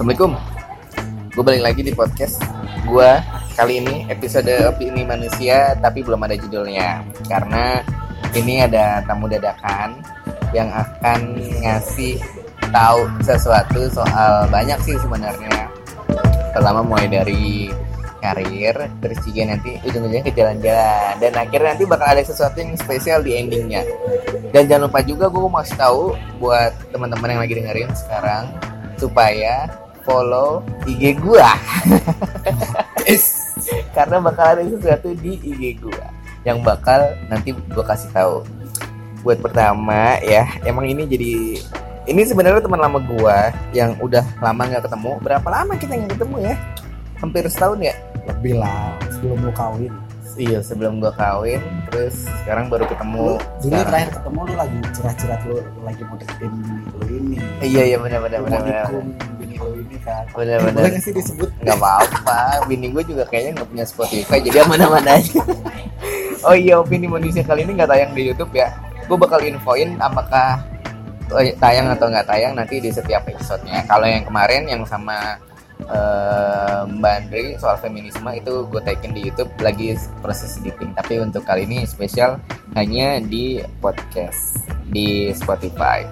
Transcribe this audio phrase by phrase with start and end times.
[0.00, 0.32] Assalamualaikum.
[1.36, 2.40] Gue balik lagi di podcast
[2.88, 3.20] Gue
[3.52, 7.04] kali ini episode opini manusia Tapi belum ada judulnya.
[7.28, 7.84] Karena
[8.32, 10.00] ini ada tamu dadakan
[10.56, 12.16] Yang akan ngasih
[12.72, 15.68] tahu sesuatu soal banyak sih sebenarnya.
[16.56, 17.68] Pertama mulai dari
[18.24, 21.12] karir terus juga nanti ujung-ujungnya ke jalan-jalan.
[21.20, 23.84] Dan akhirnya nanti bakal ada sesuatu yang spesial di endingnya.
[24.48, 28.48] Dan jangan lupa juga gue mau kasih tahu buat teman-teman yang lagi dengerin sekarang
[28.96, 29.68] supaya
[30.10, 31.54] follow IG gua.
[33.94, 36.10] Karena bakal ada sesuatu di IG gua
[36.42, 38.42] yang bakal nanti gua kasih tahu.
[39.22, 41.32] Buat pertama ya emang ini jadi
[42.10, 45.12] ini sebenarnya teman lama gua yang udah lama nggak ketemu.
[45.22, 46.54] Berapa lama kita nggak ketemu ya?
[47.22, 47.94] Hampir setahun ya?
[48.26, 49.94] Lebih lah sebelum lu kawin
[50.38, 51.58] iya sebelum gua kawin
[51.90, 53.86] terus sekarang baru ketemu lu dulu sekarang.
[53.88, 57.36] terakhir ketemu lu lagi curhat-curhat lu, lu lagi mau deketin bini lu ini.
[57.64, 58.84] Iya iya benar benar benar mau benar.
[59.40, 60.24] bini lu ini kan.
[60.30, 60.82] Benar boleh benar.
[60.92, 61.50] nggak sih disebut?
[61.64, 62.38] Nggak apa-apa
[62.70, 65.40] bini gue juga kayaknya nggak punya Spotify jadi aman-aman aja.
[66.40, 68.72] Oh iya opini manusia kali ini nggak tayang di YouTube ya.
[69.10, 70.62] Gue bakal infoin apakah
[71.36, 73.84] eh, tayang atau nggak tayang nanti di setiap episodenya.
[73.84, 75.36] Kalau yang kemarin yang sama
[75.88, 80.92] eh, Mbak Andri soal feminisme itu gue tagin di YouTube lagi proses editing.
[80.96, 82.36] Tapi untuk kali ini spesial
[82.76, 86.04] hanya di podcast di Spotify.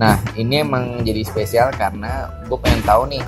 [0.00, 3.24] Nah ini emang jadi spesial karena gue pengen tahu nih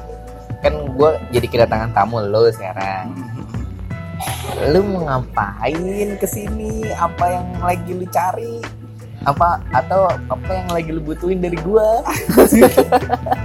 [0.62, 3.12] kan gue jadi kedatangan tamu lo sekarang.
[4.70, 6.86] Lu mau ngapain ke sini?
[6.94, 8.62] Apa yang lagi lu cari?
[9.26, 11.90] Apa atau apa yang lagi lu butuhin dari ya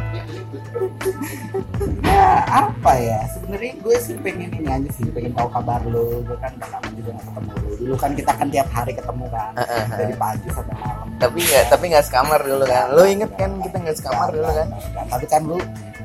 [2.48, 3.20] apa ya?
[3.36, 6.90] Sebenarnya gue sih pengen ini aja sih pengen tahu kabar lu gue kan udah lama
[6.96, 9.52] juga nggak ketemu lu dulu kan kita kan tiap hari ketemu kan
[9.94, 11.08] dari pagi sampai malam.
[11.18, 12.86] Tapi nggak tapi nggak sekamar dulu kan.
[12.94, 14.68] Lu inget kan kita nggak sekamar dulu kan?
[15.08, 15.58] Tapi kan lu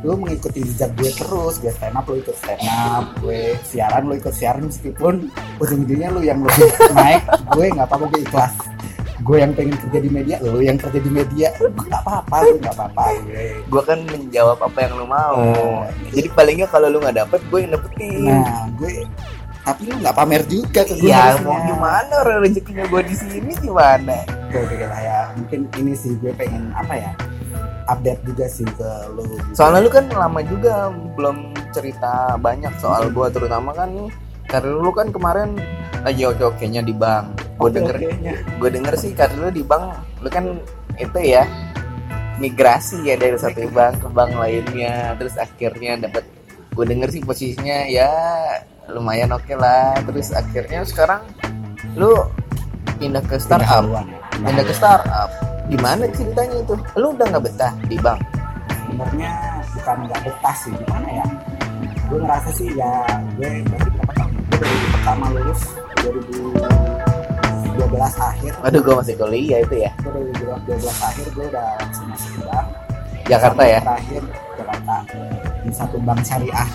[0.03, 1.55] lu mengikuti jejak gue terus.
[1.63, 3.05] Gue stand up lu ikut stand up.
[3.23, 4.67] Gue siaran lu ikut siaran.
[4.67, 7.23] Meskipun ujung-ujungnya lu yang lebih naik
[7.55, 8.55] gue nggak apa-apa gue ikhlas
[9.23, 12.75] gue yang pengen kerja di media lu yang kerja di media gue nggak apa-apa nggak
[12.75, 13.05] apa-apa
[13.71, 15.87] gue kan menjawab apa yang lu mau Oh.
[16.11, 19.07] jadi paling nggak kalau lu nggak dapet gue yang dapetin nah gue
[19.63, 21.47] tapi lu nggak pamer juga ke gue ya harusnya.
[21.47, 24.17] mau gimana orang rezekinya gue di sini gimana
[24.51, 27.11] gue pikir lah ya mungkin ini sih gue pengen apa ya
[27.91, 29.55] update juga sih ke lu gitu.
[29.55, 33.91] soalnya lu kan lama juga belum cerita banyak soal gua terutama kan
[34.49, 35.59] karir lu kan kemarin
[36.03, 37.39] lagi oke okenya di bank.
[37.59, 38.33] Gue denger okenya.
[38.59, 40.59] gue denger sih karir lu di bank lu kan
[40.99, 41.47] itu ya
[42.43, 45.15] migrasi ya dari satu bank ke bank lainnya.
[45.19, 46.25] Terus akhirnya dapat
[46.73, 48.11] gue denger sih posisinya ya
[48.91, 49.95] lumayan oke lah.
[50.03, 51.23] Terus akhirnya sekarang
[51.95, 52.27] lu
[52.99, 53.87] pindah ke startup.
[53.87, 54.03] ya.
[54.43, 55.31] pindah ke startup.
[55.71, 56.75] Gimana ceritanya itu?
[56.99, 58.21] Lu udah nggak betah di bank?
[58.91, 59.31] Sebenarnya
[59.79, 60.75] bukan nggak betah sih.
[60.75, 61.27] Gimana ya?
[62.11, 62.93] Gue ngerasa sih ya
[63.39, 63.49] gue
[64.59, 65.61] dari pertama lulus
[66.03, 66.59] 2012
[68.19, 68.53] akhir.
[68.67, 69.91] Aduh gue masih kuliah itu ya?
[70.03, 70.33] gue dari
[70.69, 72.67] 2012 akhir gue udah langsung masuk ke bank.
[73.23, 73.81] Jakarta Sampai ya?
[73.81, 74.23] Terakhir
[74.59, 74.97] Jakarta.
[75.63, 76.69] Di satu bank syariah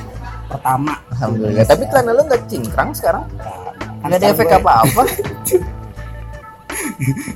[0.47, 0.93] pertama.
[1.13, 1.65] Alhamdulillah.
[1.67, 3.23] Tapi celana lu nggak cingkrang sekarang?
[4.05, 5.03] Nggak ada efek apa apa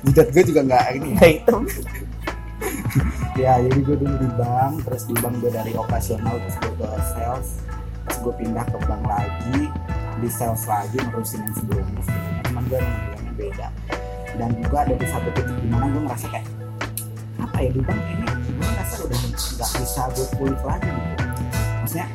[0.07, 1.17] jidat gue juga nggak ini ya.
[1.19, 1.61] nggak hitam.
[3.39, 6.87] Ya jadi gue dulu di bank terus di bank gue dari operasional terus gue ke
[7.15, 7.47] sales
[8.05, 9.69] terus gue pindah ke bank lagi
[10.21, 12.41] di sales lagi nerusin yang sebelumnya sebelumnya.
[12.45, 13.67] Cuman gue emang bilangnya beda.
[14.37, 16.47] Dan juga ada di satu titik di mana gue ngerasa kayak
[17.41, 18.25] apa ya di bank ini?
[18.29, 21.23] Gue ngerasa udah nggak bisa gue kulik lagi gitu.
[21.81, 22.07] Maksudnya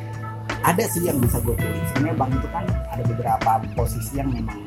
[0.63, 1.83] ada sih yang bisa gue kulik.
[1.91, 4.59] Sebenarnya bank itu kan ada beberapa posisi yang memang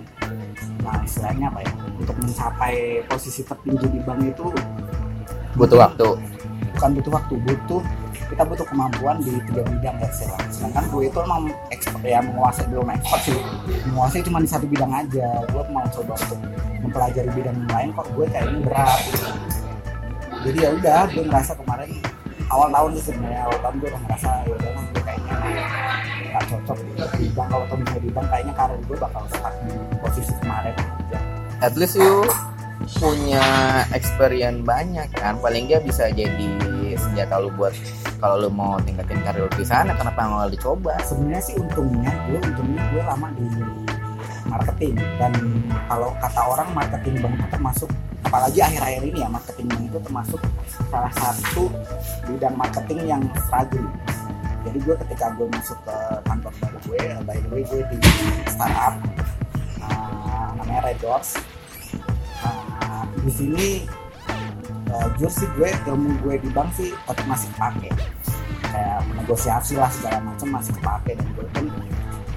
[0.81, 4.47] nah istilahnya apa ya untuk mencapai posisi tertinggi di bank itu
[5.57, 6.09] butuh waktu.
[6.77, 7.83] Bukan butuh waktu butuh
[8.31, 12.67] kita butuh kemampuan di tiga bidang ya sih sedangkan gue itu emang expert ya menguasai
[12.71, 13.39] belum expert sih.
[13.91, 15.43] Menguasai cuma di satu bidang aja.
[15.51, 16.41] Gue mau coba untuk
[16.81, 19.03] mempelajari bidang yang lain kok gue kayaknya berat.
[20.47, 21.91] Jadi ya udah gue ngerasa kemarin
[22.51, 25.35] awal tahun sih sebenarnya awal tahun gue udah ngerasa ya udah lah gue kayaknya
[26.31, 26.79] nggak cocok
[27.19, 29.73] di bank kalau tahun di bank kayaknya karir gue bakal stuck di
[30.03, 30.75] posisi kemarin
[31.61, 32.25] at least you
[32.99, 33.45] punya
[33.93, 35.37] experience banyak kan.
[35.39, 36.49] Paling nggak bisa jadi
[37.11, 37.75] senjata lu buat
[38.23, 40.95] kalau lu mau tingkatin karir di sana kenapa nggak dicoba?
[41.03, 43.45] Sebenarnya sih untungnya gue untungnya gue lama di
[44.47, 44.95] marketing.
[45.19, 45.33] Dan
[45.91, 47.91] kalau kata orang marketing bank itu termasuk
[48.23, 50.41] apalagi akhir-akhir ini ya marketing bank itu termasuk
[50.87, 51.67] salah satu
[52.31, 53.91] bidang marketing yang fragile
[54.61, 55.97] jadi gue ketika gue masuk ke
[56.29, 57.99] kantor baru gue by the way gue di
[58.45, 58.95] startup
[59.81, 61.41] uh, namanya Red Doors.
[62.45, 63.69] Uh, di sini
[64.95, 67.91] uh, jujur sih gue ilmu gue di bank sih tetap masih pakai
[68.71, 71.67] kayak negosiasi lah segala macam masih kepake dan gue pun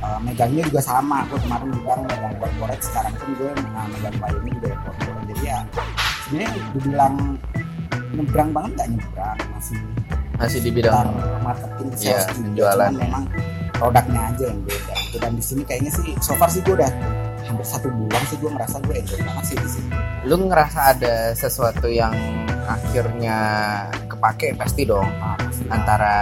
[0.02, 4.50] uh, megangnya juga sama gue kemarin bilang megang corporate sekarang pun gue uh, megang ini
[4.58, 5.58] juga ya corporate jadi ya
[6.26, 7.16] sebenarnya dibilang
[8.14, 9.80] nyebrang banget nggak nyebrang masih
[10.38, 11.14] masih di bidang
[11.46, 12.34] marketing Iya, sales juga.
[12.42, 12.90] penjualan.
[12.90, 13.24] Cuman memang
[13.74, 16.90] produknya aja yang beda dan di sini kayaknya sih so far sih gue udah
[17.44, 19.90] hampir satu bulan sih gue ngerasa gue enjoy banget sih di sini
[20.24, 22.16] lu ngerasa ada sesuatu yang
[22.64, 23.38] akhirnya
[24.08, 24.56] kepake?
[24.56, 25.04] Pasti dong.
[25.20, 25.68] Ah, pasti.
[25.68, 26.16] antara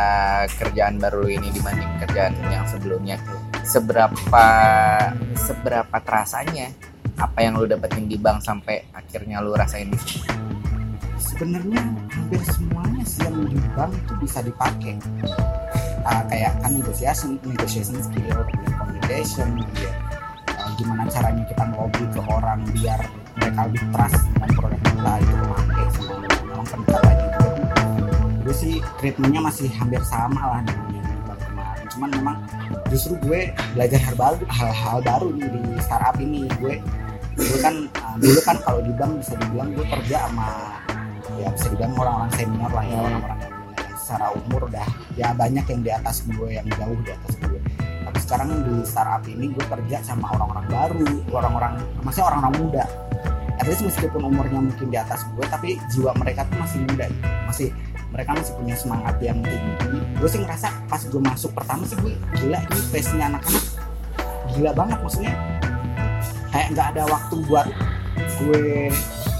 [0.57, 3.21] kerjaan baru lu ini dibanding kerjaan yang sebelumnya.
[3.61, 4.45] Seberapa
[5.37, 6.73] seberapa terasanya
[7.21, 10.25] apa yang lu dapetin di bank sampai akhirnya lu rasain di sini
[11.21, 14.97] sebenarnya hampir semuanya sih yang di bank itu bisa dipakai
[16.01, 18.41] Ah, kayak kan negotiation negotiation skill
[18.73, 20.10] communication ah,
[20.81, 22.99] gimana caranya kita ngelobi ke orang biar
[23.37, 27.51] mereka lebih trust dengan produk kita itu kemakai sama memang pendekatannya juga
[28.41, 31.85] gue sih treatmentnya masih hampir sama lah dengan yang kemarin.
[31.87, 32.37] Cuman memang
[32.89, 36.49] justru gue belajar hal baru hal-hal baru nih di startup ini.
[36.59, 36.81] Gue
[37.39, 40.51] gue kan ah, dulu kan kalau di bank bisa dibilang gue kerja sama
[41.39, 43.55] ya bisa dibilang orang-orang senior lah ya orang-orang yang,
[43.95, 47.50] secara umur udah ya banyak yang di atas gue yang jauh di atas gue
[48.31, 52.85] sekarang di startup ini gue kerja sama orang-orang baru orang-orang maksudnya orang-orang muda.
[53.59, 57.27] At least meskipun umurnya mungkin di atas gue tapi jiwa mereka tuh masih muda gitu.
[57.27, 57.67] masih
[58.15, 59.99] mereka masih punya semangat yang tinggi.
[60.15, 63.65] Gue sih ngerasa pas gue masuk pertama sih gue gila ini pace nya anak-anak.
[64.55, 65.33] Gila banget maksudnya.
[66.55, 67.67] Kayak nggak ada waktu buat
[68.15, 68.63] gue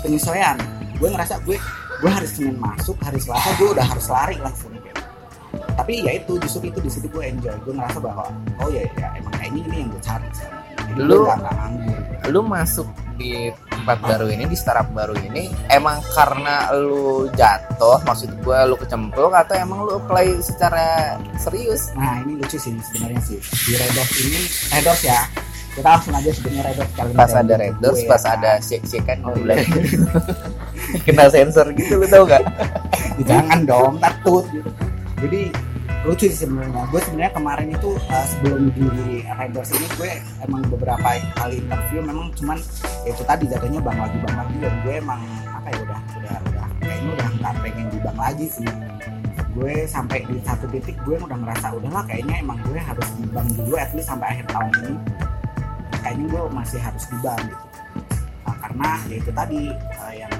[0.03, 0.59] penyesuaian.
[0.99, 1.55] Gue ngerasa gue
[2.03, 5.00] gue hari Senin masuk hari Selasa gue udah harus lari lah sebenarnya
[5.73, 8.27] tapi ya itu justru itu di situ gue enjoy gue ngerasa bahwa
[8.57, 10.27] oh ya ya emang kayak ini ini yang gue cari.
[10.31, 10.51] Jadi
[10.97, 12.85] gue Lu- nganggur lu masuk
[13.17, 18.77] di tempat baru ini di startup baru ini emang karena lu jatuh maksud gua lu
[18.77, 24.09] kecemplung atau emang lu apply secara serius nah ini lucu sih sebenarnya sih di Redos
[24.21, 25.19] ini Redos ya
[25.71, 28.33] kita langsung aja sebenarnya Redos kalian pas ada gue red doors ya pas kan.
[28.37, 29.65] ada shake shake kan Oh, iya.
[31.05, 32.41] kena sensor gitu lu tau gak
[33.29, 34.69] jangan dong takut gitu.
[35.21, 35.41] Jadi
[36.01, 36.89] lucu sih sebenarnya.
[36.89, 42.33] Gue sebenarnya kemarin itu uh, sebelum di Raiders ini gue emang beberapa kali interview memang
[42.33, 42.57] cuman
[43.05, 45.21] ya itu tadi jatuhnya bang lagi bang lagi dan gue emang
[45.53, 48.69] apa ya udah udah udah kayaknya udah nggak pengen di bang lagi sih.
[49.51, 53.47] Gue sampai di satu titik gue udah ngerasa udahlah kayaknya emang gue harus di bank
[53.53, 54.95] dulu at least sampai akhir tahun ini.
[56.01, 57.65] Kayaknya gue masih harus di bank gitu.
[58.41, 59.59] Nah, karena ya itu tadi
[60.01, 60.33] uh, yang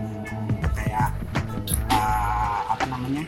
[2.68, 3.24] apa namanya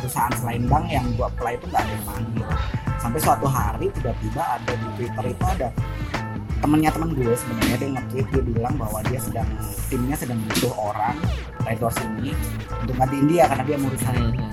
[0.00, 2.46] perusahaan selain bank yang gue apply itu nggak ada yang manggil.
[2.96, 5.68] Sampai suatu hari tiba-tiba ada di Twitter itu ada
[6.60, 9.48] temennya temen gue sebenarnya dia nge-tweet dia bilang bahwa dia sedang
[9.92, 11.16] timnya sedang butuh orang
[11.62, 12.32] Red Doors ini
[12.82, 14.44] untuk gantiin dia karena dia hari ini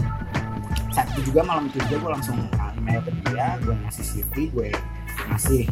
[0.94, 2.38] saat itu juga malam itu juga gue langsung
[2.78, 4.70] email ke dia gue ngasih CV gue
[5.32, 5.64] ngasih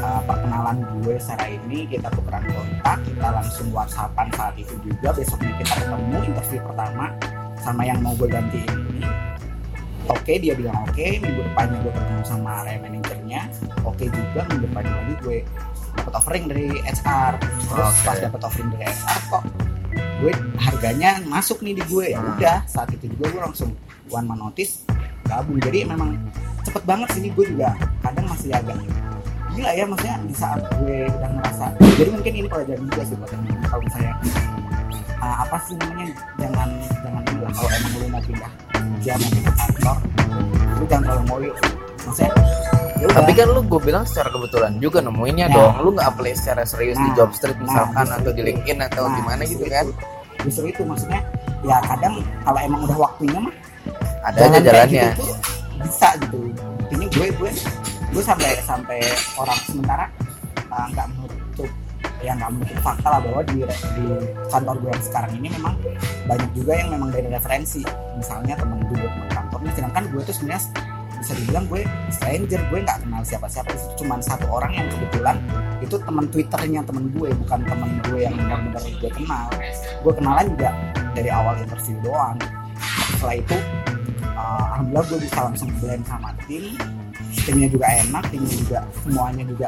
[0.00, 5.12] uh, perkenalan gue secara ini kita tukeran kontak kita langsung whatsappan saat itu juga.
[5.12, 7.04] Besoknya kita ketemu interview pertama
[7.60, 9.04] sama yang mau gue gantiin ini.
[10.10, 13.40] Oke dia bilang oke minggu depannya gue ketemu sama area manajernya
[13.86, 15.38] oke juga minggu depannya lagi gue
[15.94, 18.02] dapat offering dari HR terus Oke.
[18.02, 19.44] pas dapat offering dari HR kok
[20.20, 22.06] gue harganya masuk nih di gue.
[22.10, 22.34] Ya Hmm.
[22.36, 23.70] udah saat itu juga gue langsung
[24.10, 24.82] one man notice
[25.24, 25.62] gabung.
[25.62, 26.18] Jadi memang
[26.66, 27.72] cepet banget sih gue juga
[28.02, 28.76] kadang masih agak
[29.50, 31.64] gila ya maksudnya di saat gue udah ngerasa
[31.98, 34.14] jadi mungkin ini pelajaran juga sih buat temen-temen kalau misalnya
[35.18, 36.06] uh, apa sih namanya
[36.38, 36.68] jangan
[37.02, 39.96] jangan lah kalau emang lu mau pindah kerja mau pindah kantor
[40.78, 41.52] lu jangan terlalu ngoyo
[42.00, 42.30] maksudnya
[43.00, 43.16] ya udah.
[43.16, 45.54] tapi kan lu gue bilang secara kebetulan juga nemuinnya Nah.
[45.56, 47.16] dong lu nggak apply secara serius di Nah.
[47.16, 48.42] job street Nah, misalkan justru atau di.
[48.46, 49.86] LinkedIn atau Nah, gimana gitu kan
[50.40, 51.20] justru itu maksudnya
[51.60, 53.54] ya kadang kalau emang udah waktunya mah
[54.24, 55.26] ada aja jalannya gitu
[55.80, 56.38] bisa gitu
[56.92, 57.50] ini gue gue
[58.10, 58.98] gue sampai sampai
[59.38, 60.04] orang sementara
[60.70, 61.70] uh, nggak menutup
[62.20, 64.06] ya nggak menutup fakta lah bahwa di di
[64.50, 65.74] kantor gue yang sekarang ini memang
[66.28, 67.82] banyak juga yang memang dari referensi.
[68.18, 70.62] Misalnya temen gue teman kantornya sedangkan gue tuh sebenarnya
[71.20, 71.80] bisa dibilang gue
[72.12, 73.68] stranger gue nggak kenal siapa-siapa.
[73.72, 75.36] Di situ cuma satu orang yang kebetulan
[75.80, 79.46] itu teman twitternya temen gue bukan temen gue yang benar-benar gue kenal.
[80.04, 80.70] Gue kenalan juga
[81.16, 82.36] dari awal interview doang.
[83.16, 83.56] Setelah itu
[84.36, 86.76] uh, alhamdulillah gue bisa langsung blend sama tim
[87.50, 89.66] timnya juga enak timnya juga semuanya juga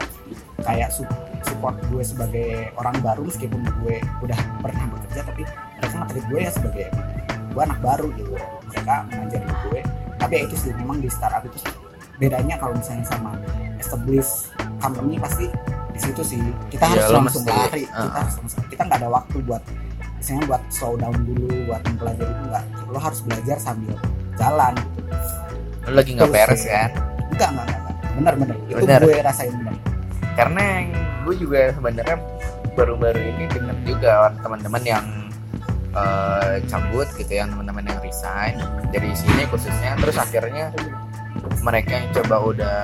[0.62, 5.43] kayak su- support gue sebagai orang baru meskipun gue udah pernah bekerja tapi
[5.83, 6.87] mereka nge gue ya sebagai
[7.53, 8.33] gue anak baru gitu.
[8.73, 9.81] Mereka mengajarin gue.
[10.17, 11.59] Tapi ya itu sih memang di startup itu
[12.17, 13.35] bedanya kalau misalnya sama
[13.77, 15.51] established company pasti
[15.93, 16.41] di situ sih.
[16.71, 17.85] Kita harus lo langsung mesti, lari.
[17.91, 18.09] uh.
[18.09, 19.62] kita harus langsung- kita nggak ada waktu buat
[20.17, 22.65] misalnya buat slow down dulu buat mempelajari itu nggak.
[22.89, 23.95] Lo harus belajar sambil
[24.39, 24.75] jalan.
[25.85, 26.91] Lu lagi nggak beres kan?
[26.95, 27.12] enggak
[27.50, 28.12] enggak enggak, enggak.
[28.12, 29.00] bener bener itu Bener.
[29.02, 29.75] gue rasain bener
[30.32, 30.64] karena
[31.26, 32.16] gue juga sebenarnya
[32.72, 35.04] baru-baru ini dengar juga teman-teman yang
[35.92, 38.56] eh, cabut gitu yang teman-teman yang resign
[38.94, 40.72] dari sini khususnya terus akhirnya
[41.61, 42.78] mereka yang coba udah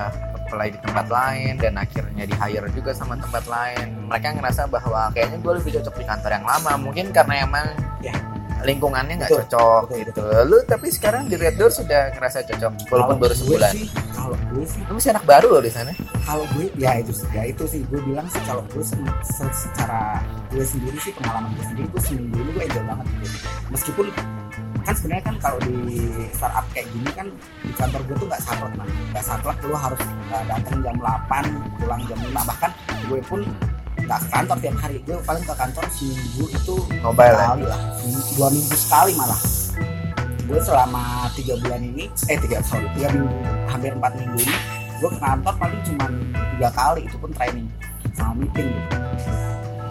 [0.49, 5.13] apply di tempat lain dan akhirnya di hire juga sama tempat lain mereka ngerasa bahwa
[5.13, 7.67] kayaknya gue lebih cocok di kantor yang lama mungkin karena emang
[7.99, 8.15] Ya.
[8.61, 10.23] Lingkungannya nggak cocok betul, gitu.
[10.47, 13.73] lu tapi sekarang di Red Door sudah ngerasa cocok walaupun Kalau baru sebulan.
[13.73, 15.93] sih, kalau gue sih lu masih anak baru loh di sana.
[16.23, 17.81] Kalau gue ya itu sih ya itu sih.
[17.87, 22.03] Gue bilang sih kalau gue se- se- secara gue sendiri sih pengalaman gue sendiri gue
[22.03, 23.37] seminggu ini gue enjoy banget gitu.
[23.71, 24.07] Meskipun
[24.83, 25.77] kan sebenarnya kan kalau di
[26.33, 27.27] startup kayak gini kan
[27.61, 28.73] di kantor gue tuh nggak saklek
[29.13, 30.01] nggak saklek lu harus
[30.33, 31.45] uh, datang jam 8
[31.77, 32.71] pulang jam 5 bahkan
[33.05, 33.41] gue pun
[34.09, 34.97] nggak ke kantor tiap hari.
[35.05, 36.75] Gue paling ke kantor seminggu itu
[37.05, 37.45] mobile ya?
[37.45, 37.81] sekali lah.
[38.33, 39.41] Dua minggu sekali malah.
[40.49, 41.03] Gue selama
[41.37, 43.37] tiga bulan ini eh tiga sorry tiga minggu
[43.69, 44.57] hampir empat minggu ini
[44.99, 46.07] gue ke kantor paling cuma
[46.57, 47.01] tiga kali.
[47.05, 47.69] Itu pun training
[48.17, 48.73] sama meeting.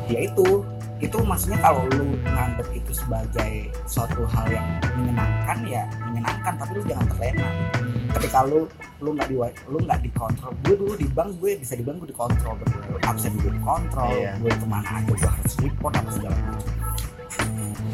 [0.10, 0.66] Gitu ya itu
[0.98, 4.66] itu maksudnya kalau lu nganggap itu sebagai suatu hal yang
[4.98, 7.50] menyenangkan ya menyenangkan tapi lu jangan terlena.
[8.18, 8.66] Ketika lu
[8.98, 9.38] lu nggak di
[9.70, 10.52] lu nggak dikontrol.
[10.66, 14.10] Gue dulu di bank gue bisa di bank gue dikontrol betul absen gue dikontrol.
[14.10, 14.32] Iya.
[14.42, 16.66] gue ke mana aja gue harus report apa segala macam.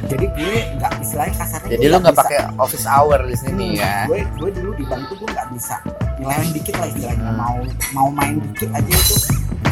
[0.03, 3.95] Jadi gue nggak istilahnya kasarnya jadi lu nggak pakai office hour di sini Hmm, ya?
[4.07, 5.75] gue gue dulu di bank tuh gue nggak bisa.
[6.19, 7.24] Nyeleweng dikit lah istilahnya.
[7.27, 7.36] Hmm.
[7.39, 7.55] mau
[7.91, 9.15] mau main dikit aja itu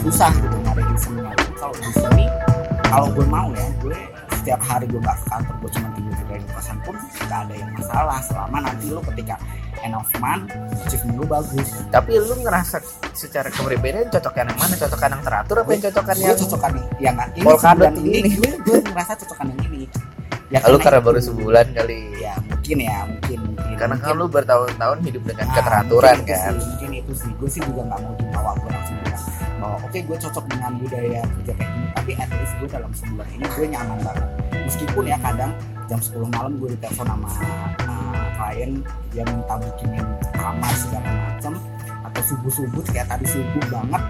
[0.02, 2.26] susah gitu nyari reasonnya kalau di sini
[2.92, 3.96] kalau gue mau ya gue
[4.36, 7.54] setiap hari gue nggak ke kantor gue cuma tidur di dalam kosan pun nggak ada
[7.56, 8.20] yang masalah.
[8.22, 9.36] Selama nanti lu ketika
[9.82, 10.46] end of month
[10.82, 11.70] achievement lu bagus.
[11.88, 12.78] Tapi lu ngerasa
[13.14, 14.76] secara kepribadian cocokan yang mana?
[14.76, 18.12] Cocokan yang teratur apa yang cocokan yang cocokan yang nggak ini sebulan ini.
[18.12, 19.82] ini gue gue ngerasa cocokan yang ini.
[20.52, 22.00] Ya lu karena baru sebulan kali.
[22.20, 26.36] Ya mungkin ya mungkin mungkin karena Mungkin- kan lu bertahun-tahun hidup dengan Nah, keteraturan mungkin
[26.36, 26.52] kan.
[26.52, 27.32] sih, mungkin itu sih.
[27.40, 28.98] Gue sih juga nggak mau dibawa gue langsung
[29.62, 32.91] bilang oh oke gue cocok dengan budaya kerja kayak gini tapi at least gue dalam
[32.98, 34.25] sebulan ini gue nyaman banget.
[34.65, 35.51] Meskipun ya kadang
[35.86, 37.30] jam 10 malam gue ditelepon sama
[37.86, 38.72] uh, klien
[39.13, 41.53] dia minta bikinin kamar segala macam
[42.10, 44.03] atau subuh subuh kayak tadi subuh banget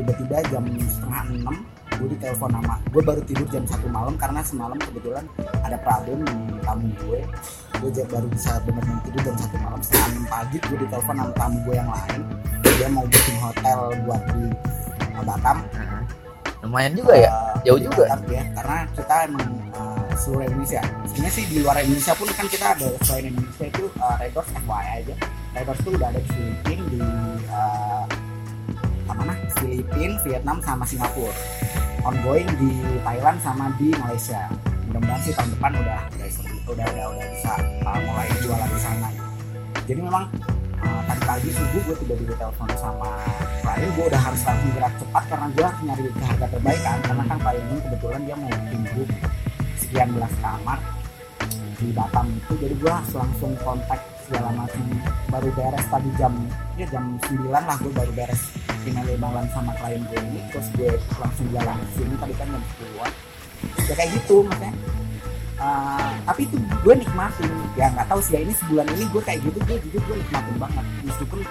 [0.00, 1.56] tiba-tiba jam setengah enam
[1.98, 5.24] gue ditelepon sama gue baru tidur jam satu malam karena semalam kebetulan
[5.66, 7.20] ada problem di tamu gue
[7.78, 11.56] gue baru bisa bener-bener tidur jam satu malam setengah enam pagi gue ditelepon sama tamu
[11.66, 12.20] gue yang lain.
[12.78, 14.54] Dia mau booking hotel buat di
[15.18, 15.58] uh, Batam.
[15.74, 16.02] Heeh.
[16.58, 17.30] lumayan juga ya?
[17.30, 18.04] Uh, Jauh di juga.
[18.06, 20.82] Batam ya karena kita emang uh, seluruh Indonesia.
[21.06, 24.50] Sebenarnya sih di luar Indonesia pun kan kita ada selain Indonesia itu uh, Red Doors
[24.54, 25.14] FYI aja.
[25.54, 27.00] Red Doors tuh udah ada di Filipina di
[27.50, 28.04] uh,
[29.08, 31.34] mana Filipina Vietnam sama Singapura.
[32.06, 32.70] Ongoing di
[33.02, 34.46] Thailand sama di Malaysia.
[34.88, 36.28] Mudah-mudahan sih tahun depan udah udah
[36.72, 37.52] udah udah, udah bisa
[37.86, 39.08] uh, mulai jualan di sana.
[39.88, 40.24] Jadi memang
[40.82, 43.10] uh, tadi pagi subuh gue tiba tiba telepon sama
[43.68, 46.98] klien gue udah harus langsung gerak cepat karena gue harus nyari harga terbaik kan.
[47.04, 49.02] Karena kan klien ini kebetulan dia mau tunggu
[49.76, 50.78] sekian belas kamar
[51.76, 52.52] di Batam itu.
[52.64, 54.82] Jadi gue langsung kontak segala macam.
[55.28, 56.32] Baru beres tadi jam
[56.80, 58.40] ya jam 9 lah gue baru beres
[58.88, 60.40] email imailan sama klien gue ini.
[60.48, 62.14] Terus gue langsung jalan ke sini.
[62.16, 64.72] Tadi kan jam 10 ya kayak gitu maksudnya.
[65.58, 67.52] Uh, tapi itu gue nikmatin.
[67.76, 70.56] Ya nggak tahu sih ya ini sebulan ini gue kayak gitu gue jujur gue nikmatin
[70.56, 70.84] banget.
[71.04, 71.44] Meskipun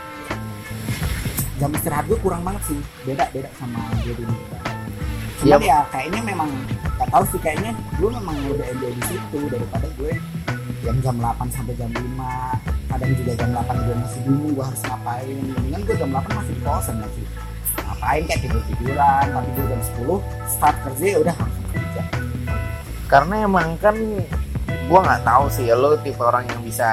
[1.58, 2.80] jam istirahat gue kurang banget sih.
[3.04, 4.36] Beda beda sama gue dulu
[5.38, 6.50] cuman ya kayaknya memang
[6.98, 7.72] nggak tahu sih kayaknya
[8.02, 10.18] gue memang udah enjoy di situ daripada gue
[10.82, 14.82] yang jam 8 sampai jam 5 kadang juga jam 8 gue masih bingung gue harus
[14.82, 15.38] ngapain.
[15.38, 17.26] Mendingan gue jam 8 masih di kosan masih
[17.86, 19.82] ngapain kayak tidur tiduran tapi gue jam
[20.50, 22.02] 10 start kerja ya udah langsung kerja.
[23.08, 23.96] Karena emang kan
[24.88, 26.90] gua nggak tahu sih lo tipe orang yang bisa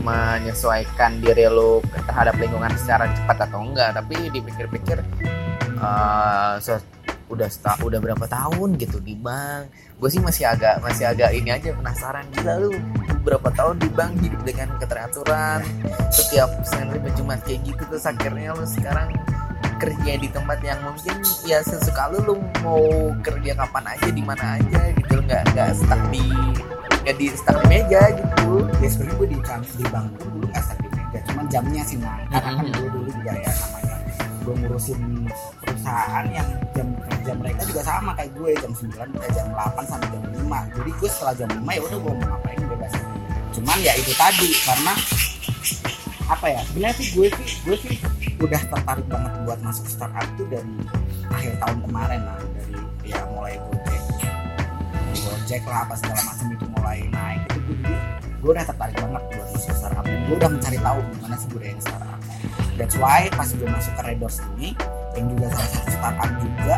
[0.00, 1.78] menyesuaikan diri lo
[2.08, 3.94] terhadap lingkungan secara cepat atau enggak.
[3.94, 4.98] Tapi dipikir-pikir
[5.80, 6.98] eh, se-
[7.30, 9.70] udah sta- udah berapa tahun gitu di bank.
[10.02, 12.26] Gue sih masih agak masih agak ini aja penasaran.
[12.34, 12.70] Gila lu
[13.22, 15.60] berapa tahun di bank hidup dengan keteraturan
[16.10, 19.12] setiap Senin Jumat kayak gitu terus akhirnya lu sekarang
[19.76, 22.80] kerja di tempat yang mungkin ya sesuka lu lu mau
[23.20, 25.14] kerja kapan aja di mana aja gitu.
[25.22, 26.24] Nggak nggak stuck di
[27.04, 28.68] nggak di stuck di meja gitu.
[28.80, 31.18] Ya sebenarnya gue di trans di bank dulu nggak start di meja.
[31.30, 33.96] Cuman jamnya sih nah karena kan gue dulu juga ya namanya.
[34.40, 35.00] Gue ngurusin
[35.60, 38.50] perusahaan yang jam kerja mereka juga sama kayak gue.
[38.60, 41.98] Jam 9 sampai jam 8 sampai jam 5 jadi gue setelah jam 5 ya udah
[41.98, 42.92] gue mau ngapain bebas.
[43.50, 44.94] Cuman ya itu tadi karena
[46.30, 47.94] apa ya sebenarnya sih gue sih gue sih
[48.38, 50.78] udah tertarik banget buat masuk startup tuh dari
[51.26, 53.89] akhir tahun kemarin lah dari ya mulai Gojek
[55.50, 57.42] Gojek lah apa segala macam itu mulai naik.
[57.50, 57.98] Itu gue
[58.38, 61.74] gue udah tertarik banget buat masuk startup dan gue udah mencari tahu gimana sih budaya
[61.82, 62.18] startup.
[62.78, 64.78] That's why pas gue masuk ke Red Doors ini
[65.18, 66.76] yang juga salah satu startup juga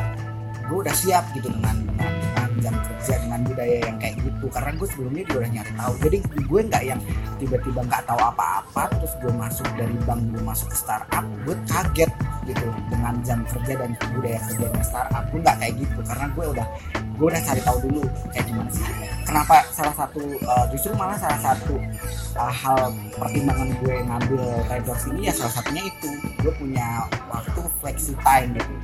[0.57, 4.47] gue udah siap gitu dengan dengan, dengan jam kerja dengan budaya yang kayak gitu.
[4.49, 5.93] Karena gue sebelumnya juga udah nyari tahu.
[6.01, 7.01] Jadi gue nggak yang
[7.37, 12.09] tiba-tiba nggak tahu apa-apa terus gue masuk dari bank gue masuk ke startup gue kaget
[12.47, 15.25] gitu dengan jam kerja dan budaya kerjanya startup.
[15.31, 16.67] Gue nggak kayak gitu karena gue udah
[17.13, 18.03] gue udah cari tahu dulu
[18.35, 18.87] kayak gimana sih.
[19.23, 21.75] Kenapa salah satu uh, justru malah salah satu
[22.37, 26.11] uh, hal pertimbangan gue ngambil Red Doors ini ya salah satunya itu.
[26.43, 28.75] Gue punya waktu flexi time gitu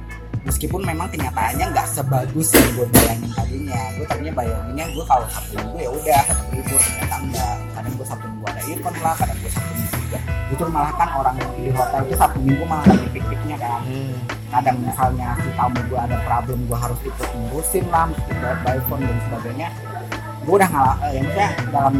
[0.46, 3.80] meskipun memang kenyataannya nggak sebagus yang gue bayangin tadinya.
[3.96, 6.22] Gue tadinya bayanginnya gue kalau sabtu minggu ya udah
[6.54, 10.18] libur ternyata enggak kadang gue sabtu minggu ada event lah kadang gue sabtu minggu juga.
[10.48, 13.80] Justru malah kan orang di hotel itu sabtu minggu malah lagi pik-piknya kan.
[14.48, 18.08] Kadang misalnya si tamu gue ada problem gue harus ikut ngurusin lah
[18.64, 19.68] by phone dan sebagainya.
[20.48, 21.94] Gue udah ngalah eh, ya maksudnya dalam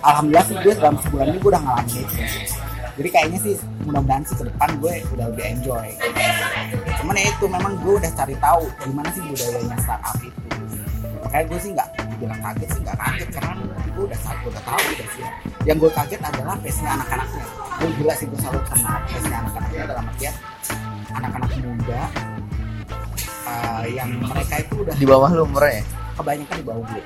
[0.00, 2.16] alhamdulillah sih gue dalam sebulan ini gue udah ngalamin itu.
[2.96, 3.54] Jadi kayaknya sih
[3.84, 5.86] mudah-mudahan sih ke depan gue udah lebih enjoy
[7.06, 10.40] cuman ya itu memang gue udah cari tahu gimana sih budayanya startup itu.
[11.22, 13.52] Makanya gue sih nggak bilang kaget sih nggak kaget karena
[13.94, 15.24] gue udah gue udah tahu udah sih.
[15.62, 17.46] Yang gue kaget adalah pace-nya anak-anaknya.
[17.78, 20.34] Gue gila sih gue salut sama pace-nya anak-anaknya dalam artian
[21.14, 22.02] anak-anak muda
[23.46, 25.84] uh, yang mereka itu udah di bawah lu umurnya ya?
[26.18, 27.02] kebanyakan di bawah gue.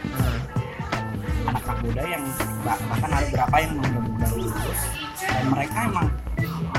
[1.44, 2.24] Anak-anak muda yang
[2.64, 3.72] bahkan ada berapa yang
[4.16, 4.80] baru lulus
[5.20, 6.08] dan mereka emang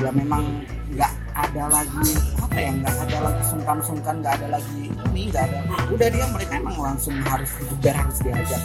[0.02, 0.44] ya memang
[1.32, 2.12] ada lagi
[2.44, 5.60] apa ya nggak ada lagi sungkan-sungkan nggak ada lagi ini nggak ada.
[5.92, 8.62] Udah dia mereka emang langsung harus dikejar harus diajak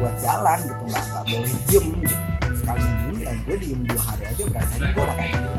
[0.00, 1.86] buat jalan gitu nggak nggak boleh diem.
[2.02, 2.16] Gitu
[2.62, 5.50] sekali diem ya gue diem dua hari aja berasanya gue udah kayak gitu.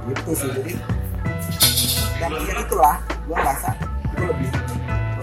[0.00, 0.72] Gitu sih jadi
[2.20, 3.70] dan ya itulah gue rasa
[4.12, 4.50] gue lebih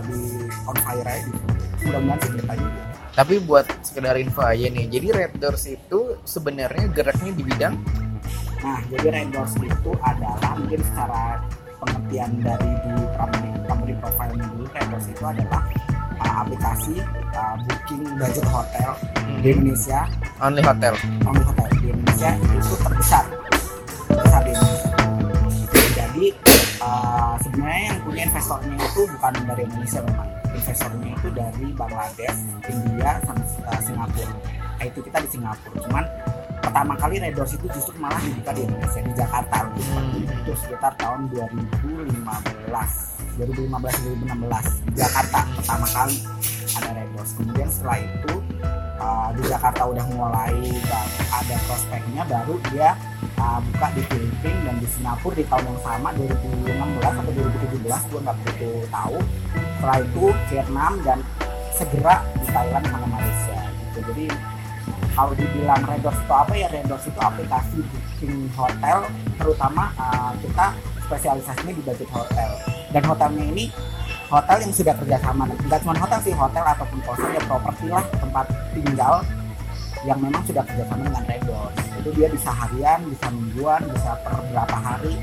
[0.01, 0.25] lebih
[0.65, 1.41] on fire aja gitu.
[1.87, 2.87] Mudah-mudahan sih depannya gitu.
[3.17, 7.73] Tapi buat sekedar info aja nih jadi Red Doors itu sebenarnya geraknya di bidang
[8.63, 11.41] nah jadi Red Doors itu adalah mungkin secara
[11.77, 15.61] pengertian dari di company, company profile dulu Red Doors itu adalah
[16.21, 16.95] uh, aplikasi
[17.37, 18.89] uh, booking budget hotel
[19.41, 20.09] di Indonesia.
[20.41, 20.93] Only hotel.
[21.25, 23.25] Only hotel di Indonesia itu terbesar.
[24.09, 24.89] Terbesar di Indonesia.
[25.93, 26.25] Jadi
[26.81, 30.29] uh, sebenarnya yang punya investornya itu bukan dari Indonesia memang.
[30.57, 34.33] Investornya itu dari Bangladesh, India, sama uh, Singapura.
[34.77, 35.77] Nah, itu kita di Singapura.
[35.85, 36.05] Cuman
[36.67, 39.71] pertama kali Red Doors itu justru malah dibuka di Indonesia di Jakarta.
[39.71, 40.19] Hmm.
[40.19, 42.11] itu sekitar tahun 2015
[43.39, 46.17] 2015 2016 di Jakarta pertama kali
[46.75, 47.31] ada Red Doors.
[47.39, 48.33] Kemudian setelah itu
[48.99, 50.59] uh, di Jakarta udah mulai
[51.31, 52.99] ada prospeknya baru dia
[53.39, 58.19] uh, buka di Filipina dan di Singapura di tahun yang sama 2016 atau 2017 gue
[58.27, 59.17] nggak begitu tahu.
[59.79, 61.19] Setelah itu Vietnam dan
[61.71, 63.99] segera di Thailand sama Malaysia gitu.
[64.11, 64.56] Jadi
[65.17, 69.09] kalau dibilang Redors itu apa ya Redors itu aplikasi booking hotel
[69.41, 70.77] terutama uh, kita
[71.09, 72.49] spesialisasinya di budget hotel.
[72.93, 73.65] Dan hotelnya ini
[74.29, 78.45] hotel yang sudah kerjasama nggak cuma hotel sih hotel ataupun kosan ya properti lah tempat
[78.77, 79.25] tinggal
[80.05, 84.77] yang memang sudah kerjasama dengan Redors itu dia bisa harian bisa mingguan bisa per berapa
[84.77, 85.17] hari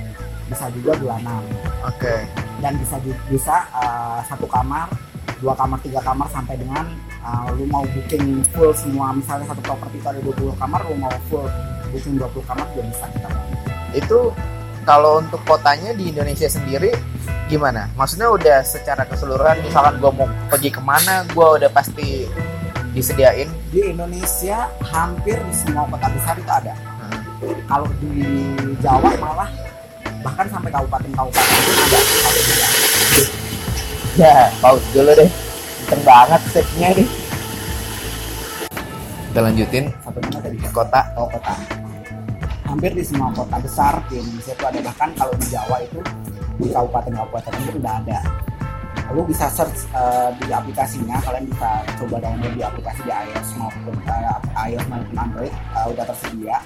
[0.51, 1.41] bisa juga bulanan.
[1.87, 2.03] Oke.
[2.03, 2.21] Okay.
[2.59, 2.97] dan bisa
[3.31, 4.91] bisa uh, satu kamar
[5.39, 6.89] dua kamar tiga kamar sampai dengan
[7.25, 11.15] uh, lu mau booking full semua misalnya satu properti itu ada 20 kamar lu mau
[11.33, 11.49] full
[11.91, 13.29] booking 20 kamar juga bisa kita
[13.97, 14.21] itu
[14.85, 16.93] kalau untuk kotanya di Indonesia sendiri
[17.49, 17.89] gimana?
[17.97, 22.29] Maksudnya udah secara keseluruhan misalkan gue mau pergi ke mana gue udah pasti
[22.93, 23.49] disediain?
[23.73, 26.77] Di Indonesia hampir di semua kota besar itu ada.
[26.77, 27.21] Hmm.
[27.69, 28.13] kalau di
[28.81, 29.51] Jawa malah
[30.21, 32.01] bahkan sampai kabupaten-kabupaten itu ada.
[34.15, 35.54] Ya paus dulu deh
[35.85, 37.09] kenceng banget setnya nih
[39.35, 41.01] kita lanjutin satu mana tadi kota.
[41.19, 41.59] Oh kota.
[42.71, 44.79] Hampir di semua kota besar di Indonesia itu ada.
[44.79, 45.99] Bahkan kalau di Jawa itu
[46.63, 48.19] di kabupaten-kabupaten itu udah ada.
[49.11, 51.19] Lu bisa search uh, di aplikasinya.
[51.19, 54.39] Kalian bisa coba download di aplikasi di iOS maupun uh,
[54.71, 55.55] iOS maupun Android.
[55.75, 56.57] Uh, udah tersedia.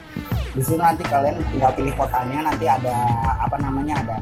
[0.52, 2.52] Di situ nanti kalian tinggal pilih kotanya.
[2.52, 2.96] Nanti ada
[3.40, 4.16] apa namanya ada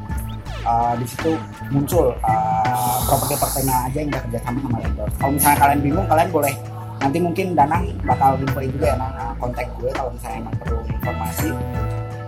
[0.66, 1.32] uh, di situ
[1.70, 6.54] muncul uh, properti-properti aja yang udah kerjasama sama vendor kalau misalnya kalian bingung kalian boleh
[6.96, 10.78] nanti mungkin Danang bakal infoin juga ya nang uh, kontak gue kalau misalnya emang perlu
[10.90, 11.48] informasi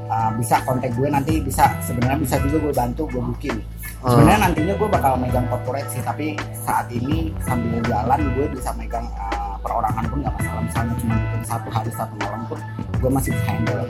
[0.07, 3.59] uh, bisa kontak gue nanti bisa sebenarnya bisa juga gue bantu gue booking
[3.99, 4.15] Hmm.
[4.15, 9.03] Sebenarnya nantinya gue bakal megang corporate sih, tapi saat ini sambil jalan gue bisa megang
[9.19, 10.63] uh, perorangan pun nggak masalah.
[10.63, 12.61] Misalnya cuma bikin satu hari satu malam pun
[13.03, 13.83] gue masih bisa handle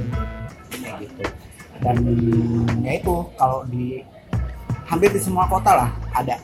[0.96, 1.24] gitu.
[1.84, 1.96] Dan
[2.80, 4.00] ya itu kalau di
[4.88, 6.34] hampir di semua kota lah ada.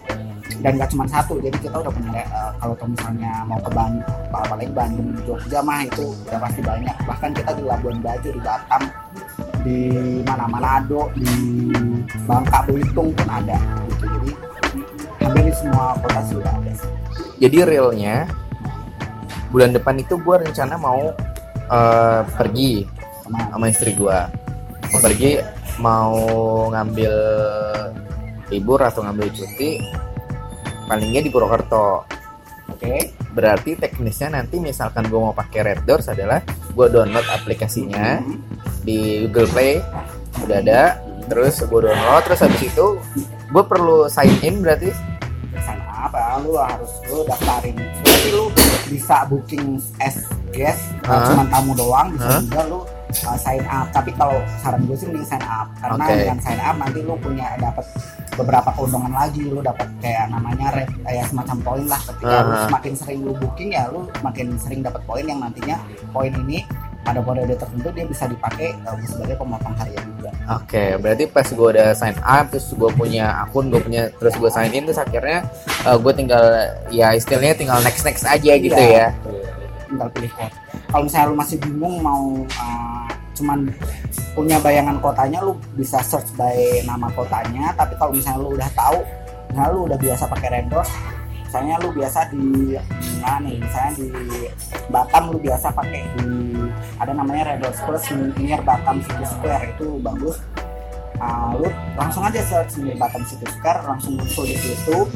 [0.60, 4.06] Dan gak cuma satu jadi kita udah punya eh, kalau tuh misalnya mau ke Bandung
[4.30, 6.96] apalagi Bandung Jogja mah itu udah pasti banyak.
[7.04, 8.82] Bahkan kita di Labuan Bajo di Batam
[9.64, 9.80] di
[10.24, 11.28] mana Manado di
[12.28, 13.58] Bangka Belitung pun ada.
[13.92, 14.30] Gitu jadi
[15.24, 16.72] hampir di semua kota sih udah ada.
[17.40, 18.16] Jadi realnya
[19.52, 21.12] bulan depan itu gue rencana mau
[21.68, 22.88] eh, pergi
[23.24, 24.18] sama sama istri gue.
[24.92, 25.42] Mau pergi
[25.82, 26.14] mau
[26.70, 27.14] ngambil
[28.54, 29.82] libur atau ngambil cuti
[30.84, 32.04] palingnya di Purwokerto.
[32.66, 32.94] oke
[33.34, 36.38] Berarti teknisnya nanti misalkan gue mau pakai Red Doors adalah
[36.70, 38.38] gue download aplikasinya Hmm.
[38.82, 39.72] di Google Play
[40.40, 40.82] udah ada
[41.24, 42.86] terus gue download terus habis itu
[43.48, 44.92] gue perlu sign in berarti
[45.56, 48.44] sign up ya, lu harus lu daftarin berarti lu
[48.84, 50.20] bisa booking as
[50.52, 51.32] guest uh, Hah?
[51.32, 52.40] cuman tamu doang bisa Hah?
[52.40, 52.80] juga lu
[53.24, 56.14] uh, sign up tapi kalau saran gue sih mending sign up karena Oke.
[56.20, 57.86] dengan sign up nanti lu punya dapat
[58.34, 62.64] beberapa keuntungan lagi lu dapat kayak namanya red kayak semacam poin lah ketika lu Aha.
[62.66, 65.78] semakin sering lu booking ya lu makin sering dapat poin yang nantinya
[66.10, 66.66] poin ini
[67.04, 71.68] pada periode tertentu dia bisa dipakai uh, sebagai pemotong harian juga Oke, berarti pas gue
[71.72, 75.40] udah sign up, terus gue punya akun, gue punya, terus gue sign in, terus akhirnya
[75.88, 76.44] gue tinggal,
[76.92, 79.08] ya istilahnya tinggal next next aja gitu Iya, ya.
[79.24, 79.40] betul.
[79.88, 80.32] tinggal pilih
[80.92, 82.24] kalau misalnya lu masih bingung mau
[82.60, 83.68] uh, cuman
[84.34, 87.74] punya bayangan kotanya lu bisa search by nama kotanya.
[87.74, 88.98] Tapi kalau misalnya lu udah tahu
[89.50, 90.90] misalnya lu udah biasa pakai Rendos
[91.54, 92.74] misalnya lu biasa di
[93.22, 94.06] mana nih misalnya di
[94.90, 96.26] Batam lu biasa pakai di
[96.98, 98.04] ada namanya Rendos Plus
[98.42, 100.42] near Batam City Square itu bagus.
[101.14, 105.06] Uh, lu langsung aja search di Batam City Square langsung muncul di situ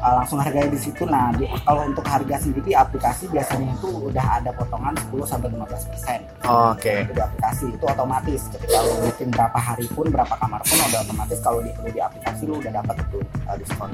[0.00, 1.02] uh, langsung harganya di situ.
[1.06, 5.48] Nah, di- kalau untuk harga sendiri di aplikasi biasanya itu udah ada potongan 10 sampai
[5.52, 8.40] 15 persen Oke, di aplikasi itu otomatis.
[8.52, 12.42] Ketika lu booking berapa hari pun, berapa kamar pun udah otomatis kalau di, di aplikasi
[12.46, 13.90] lu udah dapat itu uh, diskon.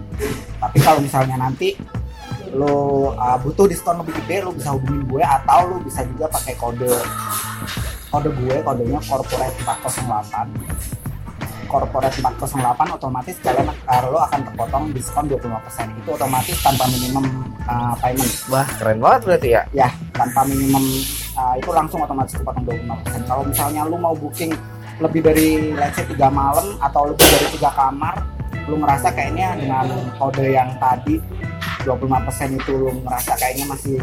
[0.58, 1.74] Tapi kalau misalnya nanti
[2.52, 6.54] lu uh, butuh diskon lebih gede, lu bisa hubungin gue atau lu bisa juga pakai
[6.60, 6.92] kode
[8.12, 11.01] kode gue, kodenya corporate 408
[11.72, 13.72] corporate 408 otomatis kalian
[14.12, 17.24] lo akan terpotong diskon 25% itu otomatis tanpa minimum
[17.64, 18.32] uh, payment.
[18.52, 19.62] Wah keren banget berarti ya.
[19.72, 20.84] ya tanpa minimum
[21.40, 24.52] uh, itu langsung otomatis kepotong 25% kalau misalnya lu mau booking
[25.00, 28.14] lebih dari let's say 3 malam atau lebih dari tiga kamar
[28.70, 29.88] lu ngerasa kayaknya dengan
[30.20, 31.18] kode yang tadi
[31.82, 33.98] 25% itu lu ngerasa kayaknya masih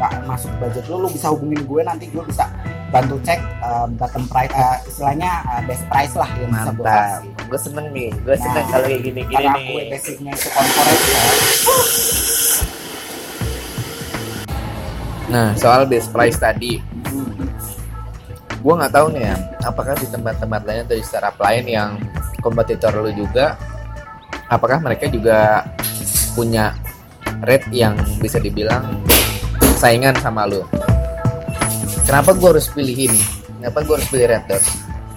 [0.00, 2.50] nggak masuk budget lu lu bisa hubungin gue nanti gue bisa
[2.92, 7.20] bantu cek uh, bottom price uh, istilahnya uh, best price lah yang bisa gue Mantap.
[7.48, 9.64] Gue seneng nih, gue seneng Nah, kalau kayak gini gini karena nih.
[9.64, 11.22] gue basicnya itu corporate ya
[15.32, 16.76] Nah soal best price tadi,
[17.08, 17.48] Hmm.
[18.60, 21.90] gue nggak tahu nih ya, apakah di tempat-tempat lain atau di startup lain yang
[22.44, 23.56] kompetitor lu juga,
[24.52, 25.64] apakah mereka juga
[26.36, 26.76] punya
[27.40, 29.00] rate yang bisa dibilang
[29.80, 30.60] saingan sama lu?
[32.02, 33.20] Kenapa gue harus pilih ini?
[33.62, 34.62] Kenapa gue harus pilih Dot?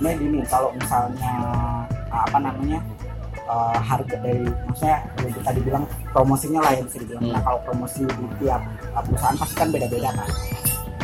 [0.06, 1.34] Nah gini, kalau misalnya
[2.14, 2.80] apa namanya
[3.36, 7.24] eh, harga dari maksudnya yang tadi bilang promosinya lah yang bisa dibilang.
[7.26, 7.34] Hmm.
[7.34, 8.62] Nah kalau promosi di tiap
[8.94, 10.30] uh, perusahaan pasti kan beda-beda kan.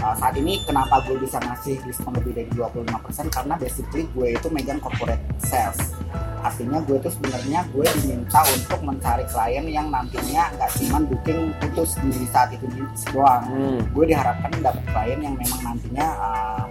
[0.01, 4.47] Uh, saat ini kenapa gue bisa ngasih diskon lebih dari 25% karena basically gue itu
[4.49, 5.93] megang corporate sales
[6.41, 11.97] artinya gue itu sebenarnya gue diminta untuk mencari klien yang nantinya nggak cuman booking putus
[12.01, 12.65] di saat itu
[13.13, 13.45] doang.
[13.93, 16.63] Gue diharapkan dapat klien yang memang nantinya uh,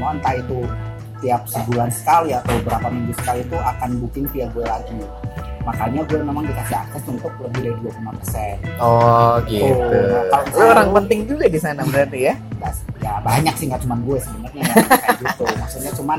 [0.00, 0.64] mau entah itu
[1.24, 5.00] tiap sebulan sekali atau berapa minggu sekali itu akan booking via gue lagi.
[5.64, 9.64] Makanya gue memang dikasih akses untuk lebih dari 25% Oh gitu.
[9.64, 12.34] Oh, kalau Lu misalnya orang penting juga di sana berarti ya?
[13.00, 15.44] Ya banyak sih nggak cuman gue sebenarnya ya, kayak gitu.
[15.56, 16.18] Maksudnya cuman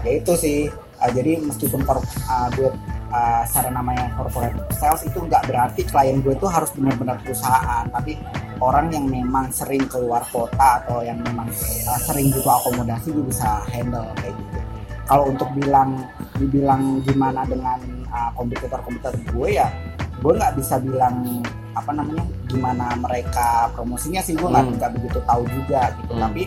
[0.00, 0.58] ya itu sih
[1.06, 2.74] uh, jadi meskipun kor- uh, gue
[3.08, 8.18] uh, secara namanya corporate sales itu nggak berarti klien gue itu harus benar-benar perusahaan tapi
[8.58, 11.46] orang yang memang sering keluar kota atau yang memang
[11.86, 14.58] uh, sering butuh akomodasi gue bisa handle kayak gitu
[15.06, 16.02] kalau untuk bilang
[16.34, 17.78] dibilang gimana dengan
[18.10, 19.70] uh, kompetitor-kompetitor gue ya
[20.18, 21.44] gue nggak bisa bilang
[21.76, 24.96] apa namanya gimana mereka promosinya sih gue nggak Hmm.
[24.96, 26.22] begitu tahu juga gitu Hmm.
[26.24, 26.42] tapi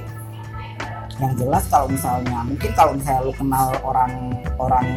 [1.20, 4.12] yang jelas kalau misalnya mungkin kalau misalnya lu kenal orang
[4.56, 4.88] orang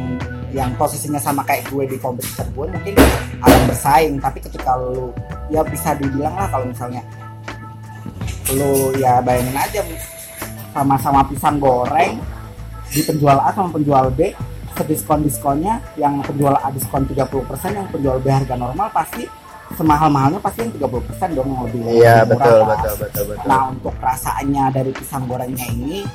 [0.54, 2.94] yang posisinya sama kayak gue di kompetitor gue mungkin
[3.42, 4.14] akan bersaing.
[4.22, 5.10] Tapi ketika lu
[5.50, 7.02] ya bisa dibilang lah kalau misalnya
[8.54, 9.80] lu ya bayangin aja
[10.70, 12.20] sama-sama pisang goreng
[12.92, 14.30] di penjual A sama penjual B
[14.76, 17.18] sediskon diskonnya yang penjual A diskon 30%
[17.72, 19.24] yang penjual B harga normal pasti
[19.76, 23.46] semahal-mahalnya pasti yang 30% dong yang lebih Iya lebih betul betul betul betul.
[23.48, 26.06] Nah untuk rasanya dari pisang gorengnya ini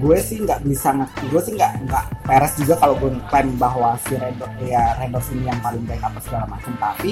[0.00, 4.14] gue sih nggak bisa gue sih nggak nggak peres juga kalau gue klaim bahwa si
[4.14, 6.72] Redor ya Redor ini yang paling baik apa segala macam.
[6.78, 7.10] Tapi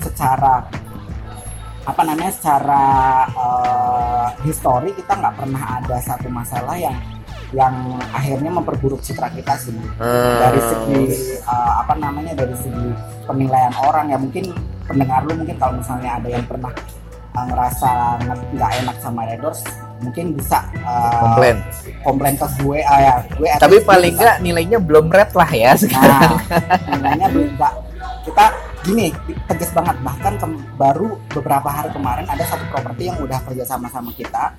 [0.00, 0.68] secara
[1.80, 2.84] apa namanya secara
[3.32, 6.96] eh, histori kita nggak pernah ada satu masalah yang
[7.50, 9.74] yang akhirnya memperburuk citra kita sih.
[9.98, 11.02] Dari segi
[11.40, 12.94] eh, apa namanya dari segi
[13.26, 14.54] penilaian orang ya mungkin
[14.90, 16.72] pendengar lu mungkin kalau misalnya ada yang pernah
[17.30, 17.90] eh, ngerasa
[18.26, 19.62] nge- nggak enak sama Red Doors
[20.02, 21.56] mungkin bisa eh, komplain.
[22.02, 26.34] komplain ke gue ah ya gue tapi paling nggak nilainya belum red lah ya nah
[26.98, 27.74] nilainya belum nggak.
[28.20, 28.44] Kita
[28.84, 29.08] gini
[29.48, 29.96] tegas banget.
[30.04, 34.52] Bahkan kem- baru beberapa hari kemarin ada satu properti yang udah kerja sama sama kita.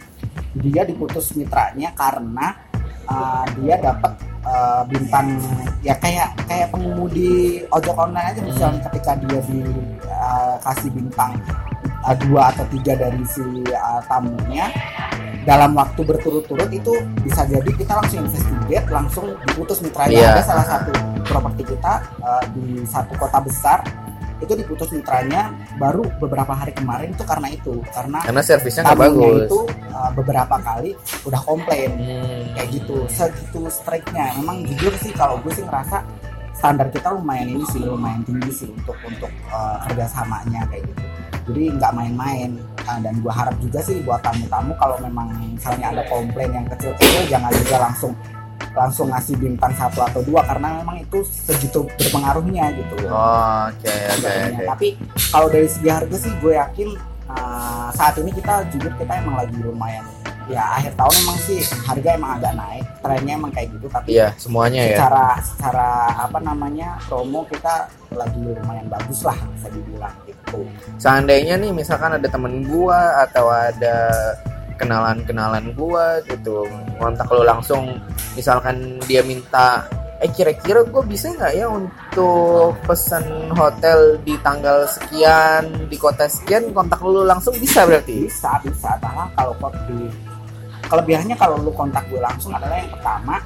[0.57, 2.57] Dia diputus mitranya karena
[3.05, 5.37] uh, dia dapat uh, bintang
[5.85, 9.39] ya kayak kayak pengemudi ojek online aja misalnya ketika dia
[10.61, 11.33] dikasih bintang
[12.05, 14.69] uh, dua atau tiga dari si uh, tamunya
[15.41, 16.93] dalam waktu berturut-turut itu
[17.25, 20.29] bisa jadi kita langsung investigate langsung diputus mitranya Iya.
[20.37, 20.93] ada salah satu
[21.25, 23.81] properti kita uh, di satu kota besar
[24.37, 29.45] itu diputus mitranya baru beberapa hari kemarin itu karena itu karena karena servisnya nggak bagus
[29.45, 29.59] itu
[29.93, 30.93] uh, beberapa kali
[31.25, 32.45] udah komplain Hmm.
[32.53, 36.01] kayak gitu segitu strike-nya memang jujur sih kalau gue sih ngerasa
[36.61, 41.01] standar kita lumayan ini sih lumayan tinggi sih untuk untuk uh, kerjasamanya kayak gitu.
[41.49, 42.53] Jadi nggak main-main.
[42.81, 47.25] Nah, dan gue harap juga sih buat tamu-tamu kalau memang misalnya ada komplain yang kecil-kecil
[47.25, 48.13] jangan juga langsung
[48.71, 54.21] langsung ngasih bintang satu atau dua karena memang itu segitu berpengaruhnya gitu Oh, oke oke
[54.21, 54.53] sebenarnya.
[54.53, 54.63] oke.
[54.69, 54.87] Tapi
[55.27, 56.89] kalau dari segi harga sih gue yakin
[57.27, 60.05] uh, saat ini kita jujur kita emang lagi lumayan
[60.49, 64.27] ya akhir tahun emang sih harga emang agak naik trennya emang kayak gitu tapi iya
[64.37, 64.97] semuanya ya.
[64.97, 70.67] secara secara apa namanya promo kita lagi lumayan bagus lah bisa dibilang gitu.
[70.99, 74.11] Seandainya nih misalkan ada temen gua atau ada
[74.75, 76.65] kenalan-kenalan gua gitu
[76.97, 78.01] kontak lo langsung
[78.33, 79.85] misalkan dia minta
[80.21, 86.69] eh kira-kira gue bisa nggak ya untuk pesan hotel di tanggal sekian di kota sekian
[86.77, 88.29] kontak lu langsung bisa berarti?
[88.29, 90.29] Bisa bisa malah kalau kok di
[90.91, 93.39] kelebihannya kalau lu kontak gue langsung adalah yang pertama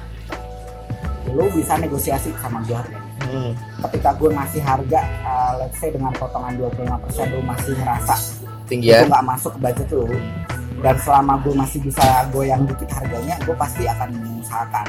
[1.30, 3.06] lu bisa negosiasi sama gue harganya.
[3.26, 3.52] Hmm.
[3.88, 8.14] ketika gue ngasih harga uh, let's say dengan potongan 25% lu masih ngerasa
[8.70, 10.06] tinggi itu ya nggak masuk ke budget lu
[10.78, 14.86] dan selama gue masih bisa goyang dikit harganya gue pasti akan mengusahakan.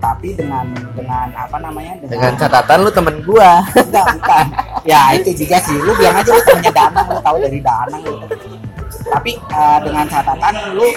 [0.00, 0.64] Tapi dengan
[0.96, 3.60] dengan apa namanya dengan catatan lu temen gua.
[3.76, 4.46] Enggak bukan.
[4.88, 5.76] Ya itu juga sih.
[5.76, 8.16] Lu bilang aja lu temennya Danang lu tahu dari Danang lu
[9.10, 10.88] tapi uh, dengan catatan lu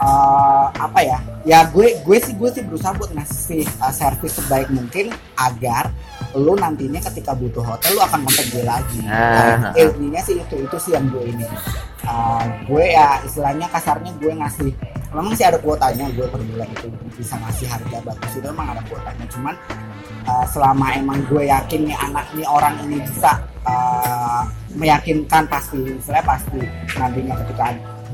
[0.00, 1.18] uh, apa ya?
[1.44, 5.92] Ya gue gue sih gue sih berusaha buat ngasih uh, servis sebaik mungkin agar
[6.34, 9.00] lu nantinya ketika butuh hotel lu akan kontak gue lagi.
[9.06, 9.70] Ah.
[9.70, 11.46] Nah, intinya sih itu itu sih yang gue ini.
[12.04, 14.70] Uh, gue ya istilahnya kasarnya gue ngasih
[15.14, 18.82] memang sih ada kuotanya gue per bulan itu bisa ngasih harga bagus itu memang ada
[18.90, 19.24] kuotanya.
[19.30, 19.54] Cuman
[20.26, 24.42] uh, selama emang gue yakin nih anak nih orang ini bisa uh,
[24.74, 26.60] meyakinkan pasti istilahnya pasti
[26.98, 27.64] nantinya ketika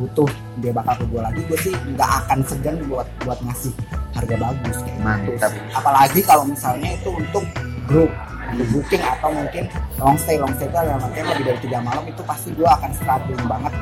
[0.00, 0.30] butuh
[0.64, 3.72] dia bakal ke gue lagi gue sih nggak akan segan buat buat ngasih
[4.16, 5.50] harga bagus kayak gitu Mantap.
[5.52, 5.62] sih.
[5.76, 7.44] apalagi kalau misalnya itu untuk
[7.84, 8.10] grup
[8.50, 9.64] untuk booking atau mungkin
[10.00, 12.90] long stay long stay itu adalah artian lebih dari tiga malam itu pasti gue akan
[12.96, 13.72] struggling banget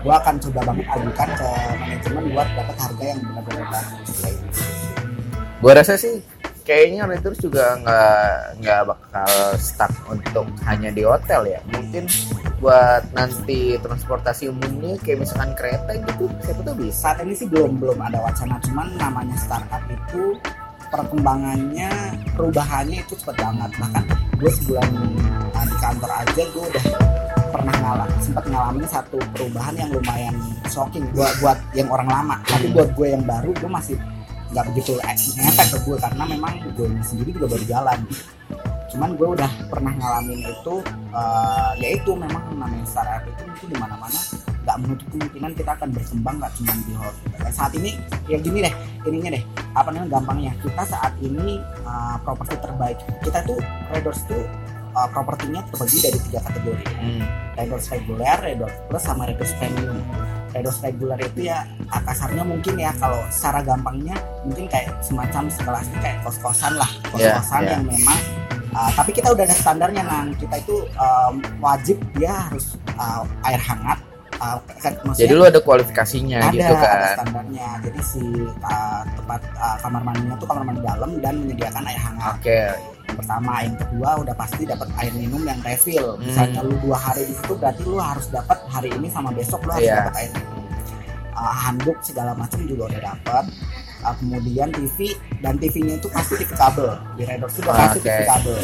[0.00, 1.48] gue akan coba banget ajukan ke
[1.82, 4.60] manajemen buat dapat harga yang benar-benar bagus kayak gitu.
[5.58, 6.14] gua rasa sih
[6.66, 8.30] kayaknya Raiders juga nggak
[8.62, 12.10] nggak bakal stuck untuk hanya di hotel ya mungkin
[12.56, 16.96] buat nanti transportasi umumnya kayak misalkan kereta gitu siapa tuh bisa.
[16.96, 20.40] Saat ini sih belum belum ada wacana cuman namanya startup itu
[20.88, 21.90] perkembangannya
[22.32, 23.70] perubahannya itu cepet banget.
[23.76, 24.04] Bahkan
[24.40, 24.88] gue sebulan
[25.66, 26.84] di kantor aja gue udah
[27.52, 30.34] pernah ngalah sempat ngalamin satu perubahan yang lumayan
[30.72, 32.36] shocking buat buat yang orang lama.
[32.48, 33.96] Tapi buat gue yang baru gue masih
[34.46, 37.98] nggak begitu eh, ngefek ke gue karena memang gue sendiri juga baru jalan
[38.96, 40.74] cuman gue udah pernah ngalamin itu
[41.12, 44.20] uh, yaitu memang namanya startup itu mungkin di mana-mana
[44.64, 47.90] nggak menutup kemungkinan kita akan berkembang nggak cuma di hotel Dan saat ini
[48.24, 49.44] ya gini deh ininya deh
[49.76, 50.52] apa namanya gampangnya?
[50.64, 53.60] Kita saat ini uh, properti terbaik kita tuh
[53.92, 54.42] Redors tuh
[54.96, 56.84] uh, propertinya terbagi dari tiga kategori.
[56.96, 57.22] Hmm.
[57.60, 60.00] Redors reguler, Redors plus sama Redors premium.
[60.56, 64.16] Redors reguler itu ya kasarnya mungkin ya kalau secara gampangnya
[64.48, 66.88] mungkin kayak semacam sekelasnya kayak kos-kosan lah.
[67.12, 67.72] Iya, kos-kosan iya.
[67.76, 68.18] yang memang
[68.76, 73.58] uh, tapi kita udah ada standarnya nang kita itu um, wajib dia harus uh, air
[73.58, 73.98] hangat
[74.40, 74.58] uh,
[75.16, 77.16] jadi lu ada kualifikasinya ada, gitu ada kan?
[77.20, 77.68] standarnya.
[77.88, 82.34] Jadi si uh, tempat uh, kamar mandinya tuh kamar mandi dalam dan menyediakan air hangat.
[82.36, 82.60] Oke.
[83.06, 86.18] Yang pertama yang kedua udah pasti dapat air minum yang refill.
[86.18, 86.26] Hmm.
[86.26, 89.70] misalnya lu dua hari di situ berarti lu harus dapat hari ini sama besok lu
[89.72, 89.96] harus Iya.
[90.04, 90.64] dapat air minum.
[91.36, 93.44] Uh, handuk segala macam juga udah dapat
[94.04, 96.88] Uh, kemudian TV dan TV-nya itu pasti TV kabel.
[97.16, 98.08] Di Red Doors itu pasti Oke.
[98.08, 98.56] TV kabel.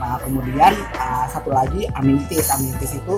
[0.00, 3.14] Nah kemudian uh, satu lagi amenities, amenities itu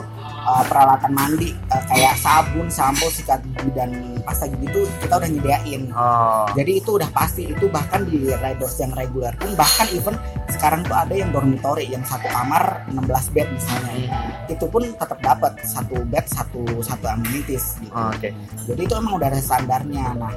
[0.47, 3.91] uh, peralatan mandi uh, kayak sabun, sampo, sikat gigi dan
[4.23, 5.83] pasta gigi itu kita udah nyediain.
[5.93, 6.47] Oh.
[6.55, 10.15] Jadi itu udah pasti itu bahkan di riders yang reguler pun bahkan even
[10.47, 13.93] sekarang tuh ada yang dormitory yang satu kamar 16 bed misalnya.
[14.07, 14.55] Hmm.
[14.55, 17.93] Itu pun tetap dapat satu bed satu satu amenities gitu.
[17.93, 18.31] Oh, Oke.
[18.71, 20.15] Jadi itu emang udah ada standarnya.
[20.15, 20.33] Nah,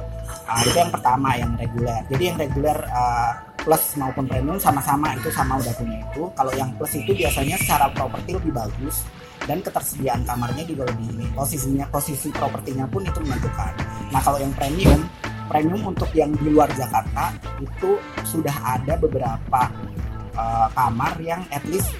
[0.50, 2.02] uh, itu yang pertama yang reguler.
[2.10, 6.22] Jadi yang reguler uh, plus maupun premium sama-sama itu sama udah punya itu.
[6.34, 9.04] Kalau yang plus itu biasanya secara properti lebih bagus
[9.44, 11.26] dan ketersediaan kamarnya juga lebih ini.
[11.32, 13.72] Posisinya posisi propertinya pun itu menentukan.
[14.08, 15.00] Nah, kalau yang premium
[15.46, 19.66] premium untuk yang di luar Jakarta itu sudah ada beberapa
[20.32, 21.90] uh, kamar yang at least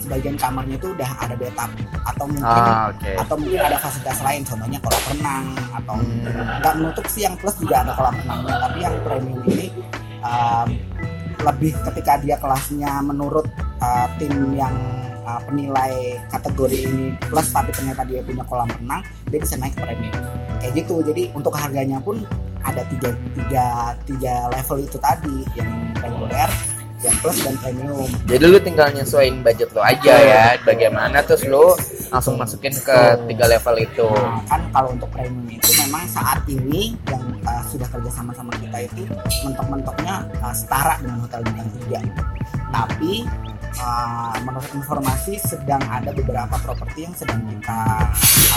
[0.00, 1.68] sebagian kamarnya itu udah ada bathtub
[2.02, 3.12] atau mungkin Ah, oke.
[3.12, 6.58] atau mungkin ada fasilitas lain contohnya kolam renang atau Hmm.
[6.58, 9.66] nggak menutup sih yang plus juga ada kolam renangnya tapi yang premium ini
[10.24, 10.68] um,
[11.44, 13.46] lebih ketika dia kelasnya menurut
[13.78, 14.74] uh, tim yang
[15.26, 19.80] uh, penilai kategori ini plus tapi ternyata dia punya kolam renang dia bisa naik ke
[19.82, 20.14] premium
[20.62, 22.22] kayak gitu jadi untuk harganya pun
[22.62, 23.66] ada tiga tiga
[24.06, 26.50] tiga level itu tadi yang reguler
[27.02, 30.46] yang plus dan premium Jadi lu tinggal nyesuaiin budget lo aja ya.
[30.62, 31.74] Bagaimana terus lu
[32.14, 34.06] langsung masukin ke tiga level itu.
[34.06, 38.54] Nah, kan kalau untuk premium itu memang saat ini yang uh, sudah kerja sama sama
[38.62, 39.02] kita itu
[39.42, 42.70] mentok-mentoknya uh, setara dengan hotel bintang 3.
[42.70, 43.12] Tapi
[43.80, 47.80] uh, menurut informasi sedang ada beberapa properti yang sedang kita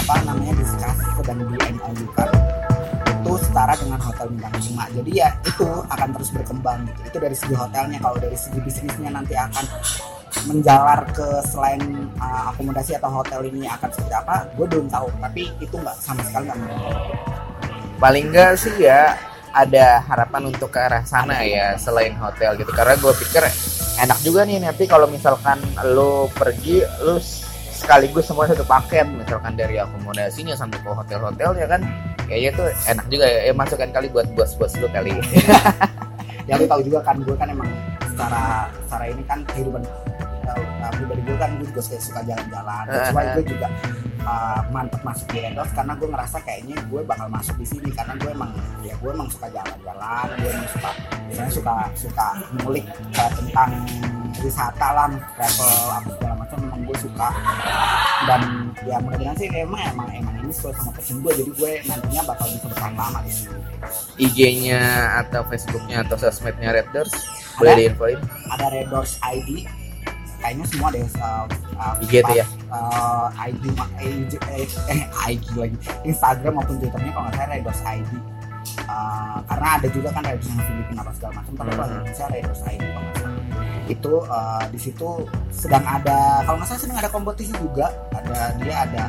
[0.04, 2.30] apa namanya discuss sedang di MOU kan.
[3.26, 7.00] Itu setara dengan hotel bintang 5 jadi ya itu akan terus berkembang gitu.
[7.10, 7.98] Itu dari segi hotelnya.
[8.02, 9.66] Kalau dari segi bisnisnya nanti akan
[10.46, 11.82] menjalar ke selain
[12.22, 15.08] uh, akomodasi atau hotel ini akan seperti apa gue belum tahu.
[15.22, 16.80] Tapi itu nggak sama sekali nggak.
[17.96, 19.16] Paling enggak sih ya
[19.56, 22.72] ada harapan untuk ke arah sana ya selain hotel gitu.
[22.76, 23.48] Karena gue pikir
[24.04, 25.56] enak juga nih nanti kalau misalkan
[25.96, 27.16] lu pergi lu
[27.76, 31.82] sekaligus semua satu paket misalkan dari akomodasinya sampai ke hotel-hotel ya kan
[32.26, 35.12] kayaknya tuh enak juga ya, ya masukkan kali buat bos-bos lu kali
[36.50, 37.70] ya lu tahu juga kan gue kan emang
[38.16, 39.84] secara secara ini kan kehidupan
[40.46, 42.84] uh, uh, pribadi gue kan gue juga suka, suka jalan-jalan.
[43.14, 43.68] Why gue juga
[44.26, 47.90] uh, mantep masuk di Red Doors karena gue ngerasa kayaknya gue bakal masuk di sini
[47.94, 50.90] karena gue emang ya gue emang suka jalan-jalan gue emang suka
[51.30, 52.28] misalnya suka suka
[52.62, 53.72] ngulik uh, tentang
[54.44, 55.08] wisata lah
[55.40, 57.30] travel apa segala macam memang gue suka.
[58.26, 58.42] Dan
[58.84, 62.46] ya mudah-mudahan sih emang emang emang ini sesuai sama passion gue jadi gue nantinya bakal
[62.52, 63.60] bisa bertahan lama di sini.
[64.18, 64.82] IG-nya
[65.24, 67.14] atau Facebooknya atau sosmednya Red Doors
[67.56, 68.20] boleh diinfoin.
[68.52, 69.66] Ada Red Doors ID
[70.46, 71.46] kayaknya semua deh uh,
[71.82, 72.46] uh, IG itu ya?
[72.70, 73.64] uh, ID
[73.98, 75.02] eh, IG eh, eh,
[75.34, 75.78] IG lagi.
[76.06, 78.14] Instagram maupun Twitternya kalau nggak salah Red Doors ID
[78.86, 81.96] Uh, karena ada juga kan Red Doors yang Filipina apa segala macam tapi kalau Hmm.
[82.02, 83.42] Indonesia Red Doors ID kalau nggak salah.
[83.86, 85.08] Itu uh, di situ
[85.54, 87.88] sedang ada kalau nggak salah sedang ada kompetisi juga.
[88.14, 89.04] Ada dia ada.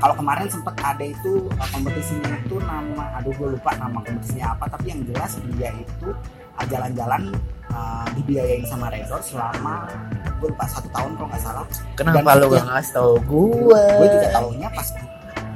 [0.00, 4.64] Kalau kemarin sempat ada itu uh, kompetisinya itu nama aduh gue lupa nama kompetisinya apa
[4.68, 7.32] tapi yang jelas dia itu uh, jalan-jalan
[7.70, 9.88] uh, dibiayain sama Redor selama
[10.40, 11.64] gue lupa satu tahun kalau nggak salah.
[11.96, 14.88] Kenapa Dan lu gak ngasih tau gue gue juga tahunya pas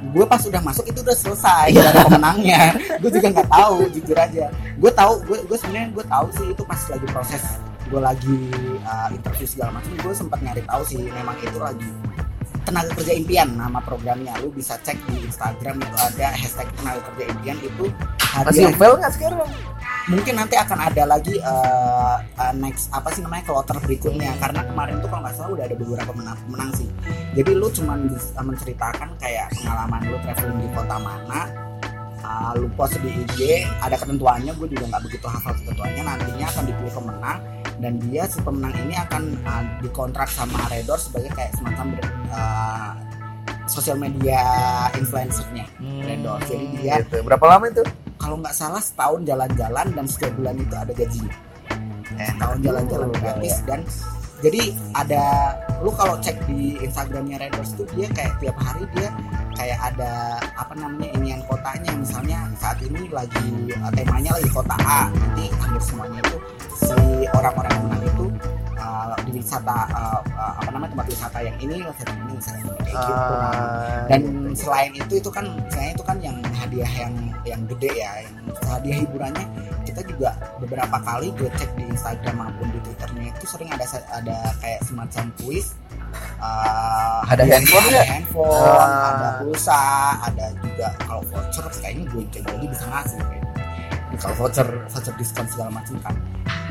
[0.05, 2.61] gue pas udah masuk itu udah selesai gak ada pemenangnya.
[3.01, 4.45] Gue juga nggak tahu jujur aja.
[4.77, 7.43] Gue tahu gue gue sebenarnya gue tahu sih itu pas lagi proses
[7.85, 8.39] gue lagi
[8.85, 11.89] uh, interview segala macam gue sempat nyari tahu sih memang itu lagi
[12.65, 14.33] tenaga kerja impian nama programnya.
[14.41, 17.85] Lu bisa cek di Instagram itu ada hashtag tenaga kerja impian itu
[18.45, 18.77] masih hadiah.
[18.77, 19.39] fail nggak sekarang
[20.05, 24.37] mungkin nanti akan ada lagi uh, uh, next apa sih namanya kloter berikutnya.
[24.37, 26.89] Karena kemarin tuh kalau nggak salah udah ada beberapa menang, menang sih.
[27.33, 31.41] Jadi lu cuman bisa menceritakan kayak pengalaman lu traveling di kota mana
[32.25, 36.63] uh, lu post di IG ada ketentuannya gue juga nggak begitu hafal ketentuannya nantinya akan
[36.65, 37.39] dipilih pemenang
[37.79, 41.87] dan dia si pemenang ini akan uh, dikontrak sama Redor sebagai kayak semacam
[42.31, 42.91] uh,
[43.65, 44.41] sosial media
[44.95, 45.65] influencernya
[46.05, 46.39] Redor.
[46.47, 47.21] Jadi dia gitu.
[47.25, 47.83] berapa lama itu
[48.25, 51.35] kalau nggak salah setahun jalan-jalan dan setiap bulan itu ada gajinya.
[52.17, 53.61] Setahun jalan-jalan juga gratis ya.
[53.69, 53.79] dan
[54.41, 54.61] jadi
[54.97, 55.23] ada
[55.85, 59.13] lu kalau cek di Instagramnya Redors tuh dia kayak tiap hari dia
[59.53, 61.93] kayak ada apa namanya inian kotanya.
[61.93, 66.37] Misalnya saat ini lagi uh, temanya lagi kota A nanti hampir semuanya itu
[66.81, 66.97] si
[67.29, 68.25] orang-orang yang menang itu
[68.95, 72.95] uh, di wisata uh, uh, apa namanya tempat wisata yang ini wisata ini ini kayak
[72.95, 74.55] gitu Ah, dan gitu.
[74.55, 78.35] selain itu itu kan misalnya itu kan yang hadiah yang yang gede ya yang
[78.65, 79.45] hadiah hiburannya
[79.85, 84.37] kita juga beberapa kali gue cek di Instagram maupun di Twitternya itu sering ada ada
[84.59, 85.75] kayak semacam kuis
[86.41, 88.07] uh, Ada handphone ada nggak?
[88.07, 89.09] handphone Ah.
[89.11, 89.81] ada pulsa
[90.25, 93.44] ada juga kalau voucher kayaknya gue jadi bisa ngasih kayaknya.
[94.15, 96.15] Kalau voucher voucher diskon segala macam kan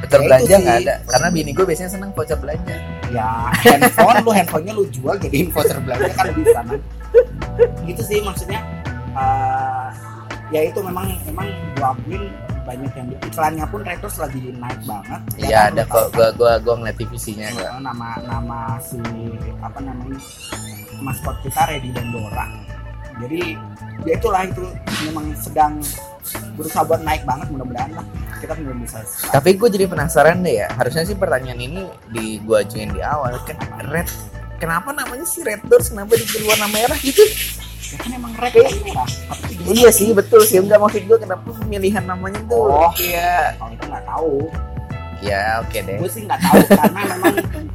[0.05, 0.95] voucher Ya belanja nggak ada?
[1.09, 2.77] Karena bini gue biasanya seneng voucher belanja.
[3.13, 6.79] Ya handphone lu handphonenya lu jual jadiin voucher belanja kan bisa kan
[7.87, 8.61] gitu sih maksudnya.
[9.15, 9.89] Eh,
[10.51, 11.47] ya itu memang memang
[11.79, 12.23] gua akuin
[12.65, 15.21] banyak yang iklannya pun Retos lagi naik banget.
[15.39, 16.11] Ya iya ada kok.
[16.17, 18.99] gua gua gua ngeliat TVC-nya kan, eh, nama nama si
[19.61, 20.19] apa namanya
[21.01, 22.47] maskot kita Reddy dan Dora.
[23.23, 23.55] Jadi
[24.09, 24.65] ya itulah itu.
[25.05, 25.79] Memang sedang
[26.55, 28.07] berusaha buat naik banget mudah-mudahan lah.
[28.37, 29.01] Kita belum bisa.
[29.27, 33.37] Tapi gue jadi penasaran deh ya harusnya sih pertanyaan ini di gua ajuin di awal
[33.43, 33.57] kan
[33.87, 34.09] red
[34.55, 37.25] kenapa namanya sih red doors kenapa di warna merah gitu?
[37.87, 39.09] Ya kan emang red kan merah
[39.67, 40.59] iya sih betul sih.
[40.59, 42.93] Enggak maksud gue kenapa pemilihan namanya tuh Oh.
[42.97, 44.35] iya kalau itu nggak tahu.
[45.23, 45.97] Ya oke deh.
[45.97, 47.35] Gue sih nggak tahu karena memang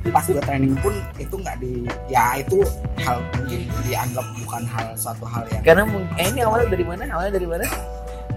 [0.09, 1.73] pas gue training pun itu nggak di
[2.05, 2.61] ya itu
[2.99, 7.09] hal mungkin dianggap bukan hal suatu hal yang karena mung- eh, ini awalnya dari mana?
[7.09, 7.65] Awalnya dari mana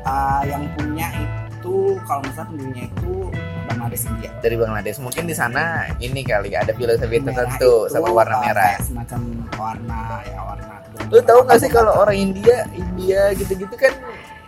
[0.03, 1.75] uh, yang punya itu
[2.05, 3.13] kalau misalnya pendirinya itu
[3.65, 4.31] Bangladesh India.
[4.39, 5.63] Dari Bangladesh mungkin di sana
[5.97, 8.75] ini kali ada filosofi Merah tertentu itu, sama warna merah.
[8.83, 9.21] semacam
[9.55, 10.71] warna ya warna
[11.09, 13.93] lu tahu nggak sih kalau orang India India gitu-gitu kan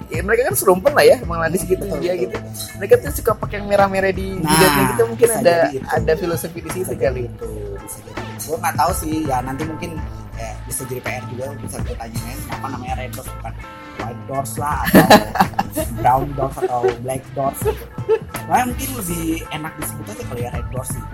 [0.09, 2.37] ya mereka kan serumpen lah ya Bangladesh gitu Betul, India betul, gitu.
[2.37, 2.75] betul.
[2.77, 5.85] mereka tuh suka pakai yang merah-merah di Nah, jidatnya gitu mungkin ada itu.
[5.87, 7.01] ada filosofi di situ Bisa kali.
[7.01, 7.49] jadi itu
[7.79, 9.91] bisa jadi gue nggak tahu sih ya nanti mungkin
[10.35, 13.53] ya, bisa jadi PR juga bisa gue tanyain apa namanya red bukan
[14.01, 17.85] white doors lah atau brown doors atau black doors gitu.
[18.45, 21.05] Nah, mungkin lebih enak disebut aja kali ya red doors sih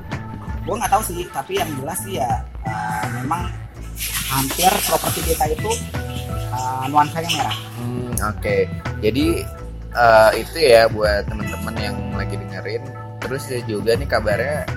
[0.61, 3.49] gue nggak tahu sih tapi yang jelas sih ya uh, memang
[4.29, 5.73] hampir properti kita itu
[6.53, 8.69] uh, nuansanya merah Hmm, oke.
[9.01, 9.41] Jadi
[9.97, 12.85] eh, itu ya buat teman-teman yang lagi dengerin.
[13.25, 14.69] Terus ya juga nih kabarnya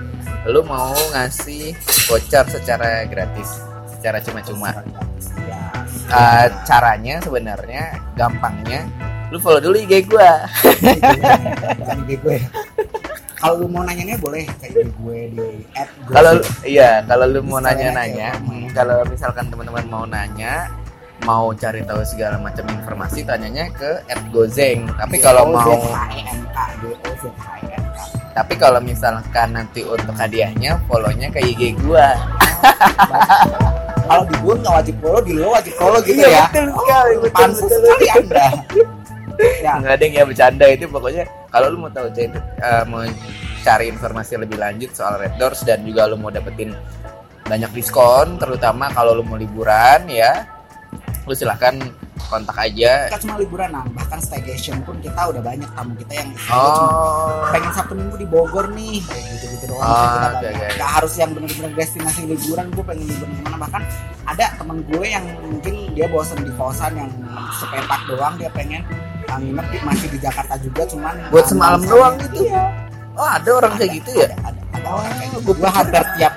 [0.48, 1.72] lu mau ngasih
[2.08, 3.60] voucher secara gratis,
[3.96, 4.72] secara cuma-cuma.
[6.14, 8.86] Eh, caranya sebenarnya gampangnya
[9.34, 12.38] lu follow dulu IG bukan gue
[13.42, 15.48] kalau lu mau nanyanya boleh ke ide gue di
[16.08, 20.72] Kalau iya, kalau lu mau nanya-nanya, hmm, kalau misalkan teman-teman mau nanya,
[21.28, 24.00] mau cari tahu segala macam informasi, tanyanya ke
[24.32, 24.88] @gozeng.
[24.96, 25.76] Tapi kalau mau
[28.32, 32.16] Tapi kalau misalkan nanti untuk hadiahnya, follow-nya ke IG gua.
[34.04, 36.44] Kalau di gue nggak wajib follow di lo wajib follow gitu Iya, ya.
[36.48, 37.80] betul sekali, betul, pansus betul.
[37.80, 38.46] sekali anda.
[39.64, 39.72] Ya.
[39.82, 40.84] Nggak ada yang ya bercanda itu.
[40.86, 43.02] Pokoknya kalau lu mau tahu eh, mau
[43.64, 46.76] cari informasi lebih lanjut soal Red Doors dan juga lu mau dapetin
[47.44, 50.48] banyak diskon terutama kalau lu mau liburan ya
[51.24, 51.76] lu silahkan
[52.26, 53.08] kontak aja.
[53.08, 56.90] Kita cuma liburan nah bahkan staycation pun kita udah banyak tamu kita yang istilahnya cuma
[56.90, 57.50] oh.
[57.50, 58.98] pengen sabtu minggu di Bogor nih.
[59.02, 59.82] Gitu gitu doang.
[59.82, 60.52] Oh, Kita oke, banyak.
[60.54, 60.66] oke.
[60.76, 63.82] Nggak harus yang bener-bener destinasi liburan gue pengen liburan ke mana bahkan
[64.24, 67.10] ada temen gue yang mungkin dia bosan di kosan yang
[67.54, 68.82] sepetak doang dia pengen
[69.28, 72.48] uh, nginep di, masih di Jakarta juga cuman Buat semalam doang gitu?
[72.48, 72.62] iya.
[73.14, 74.28] Oh ada orang kayak gitu ya?
[74.42, 75.40] ada ada, ada Oh, orang kayak gitu.
[75.44, 76.34] gue gue hampir tiap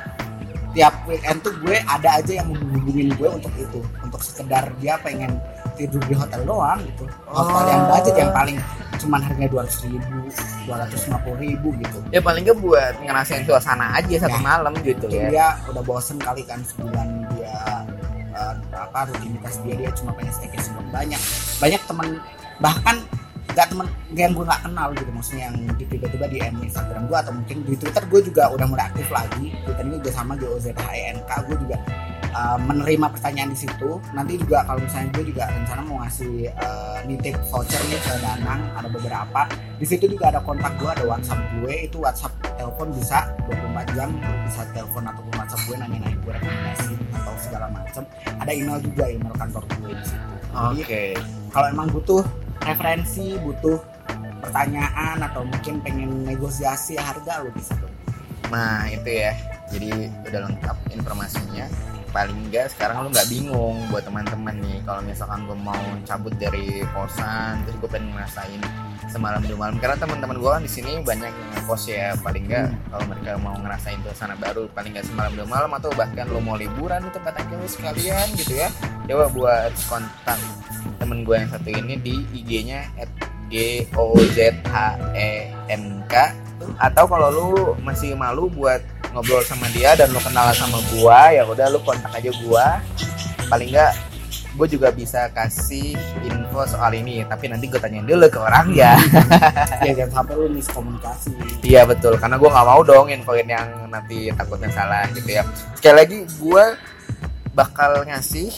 [0.72, 3.80] tiap weekend tuh gue ada aja yang menghubungin gue untuk itu.
[3.98, 5.42] Untuk sekedar dia pengen
[5.78, 7.70] tidur di hotel doang gitu hotel Oh.
[7.70, 8.58] yang budget yang paling
[8.98, 10.18] cuman harganya dua ratus ribu
[10.66, 14.44] dua ratus lima puluh ribu gitu ya paling nggak buat ngerasain suasana aja satu Ya.
[14.44, 17.56] malam gitu ya dia udah bosen kali kan sebulan dia
[18.34, 21.22] uh, apa rutinitas dia dia cuma pengen staycation banyak
[21.58, 22.08] banyak teman
[22.58, 22.98] bahkan
[23.48, 27.34] nggak temen yang gue nggak kenal gitu maksudnya yang tiba-tiba di DM Instagram gue atau
[27.34, 31.58] mungkin di Twitter gue juga udah mulai aktif lagi Twitter ini juga sama GOZHENK gue
[31.66, 31.78] juga
[32.34, 34.02] uh, menerima pertanyaan di situ.
[34.12, 38.62] Nanti juga kalau misalnya gue juga rencana mau ngasih uh, nitip voucher nih ke Danang
[38.76, 39.42] ada beberapa.
[39.78, 44.10] Di situ juga ada kontak gue ada WhatsApp gue itu WhatsApp telepon bisa 24 jam
[44.48, 48.04] bisa telepon ataupun WhatsApp gue nanya-nanya gue rekomendasi atau segala macam
[48.42, 50.34] ada email juga email kantor gue di situ.
[50.58, 50.84] Oke.
[51.14, 51.22] Jadi,
[51.54, 52.24] kalau emang butuh
[52.66, 53.80] referensi butuh
[54.42, 57.92] pertanyaan atau mungkin pengen negosiasi harga lu bisa tuh.
[58.48, 59.36] Nah itu ya,
[59.68, 61.68] jadi udah lengkap informasinya.
[62.16, 64.80] Paling enggak sekarang lu nggak bingung buat teman-teman nih.
[64.88, 68.62] Kalau misalkan gue mau cabut dari kosan, terus gue pengen ngerasain
[69.08, 69.76] semalam dua malam.
[69.80, 72.16] Karena teman-teman gue kan di sini banyak yang ngekos ya.
[72.20, 72.80] Paling enggak Hmm.
[72.92, 76.58] kalau mereka mau ngerasain suasana baru, paling enggak semalam dua malam atau bahkan lu mau
[76.60, 78.70] liburan di tempat yang jauh sekalian gitu ya.
[79.08, 80.40] Coba buat kontak
[81.00, 82.92] temen gue yang satu ini di IG-nya
[83.48, 86.36] G O Z H E N K
[86.84, 87.50] atau kalau lu
[87.80, 88.84] masih malu buat
[89.14, 92.82] ngobrol sama dia dan lu kenal sama gua ya udah lu kontak aja gua.
[93.48, 93.94] Paling enggak
[94.58, 95.94] gue juga bisa kasih
[96.26, 98.98] info soal ini tapi nanti gue tanyain dulu ke orang ya.
[99.86, 101.32] Ya jangan sampai lu miskomunikasi.
[101.62, 102.18] Iya betul.
[102.18, 105.46] Karena gua nggak mau dong infoin yang nanti takutnya salah gitu ya.
[105.78, 106.76] Sekali lagi gua
[107.54, 108.52] bakal ngasih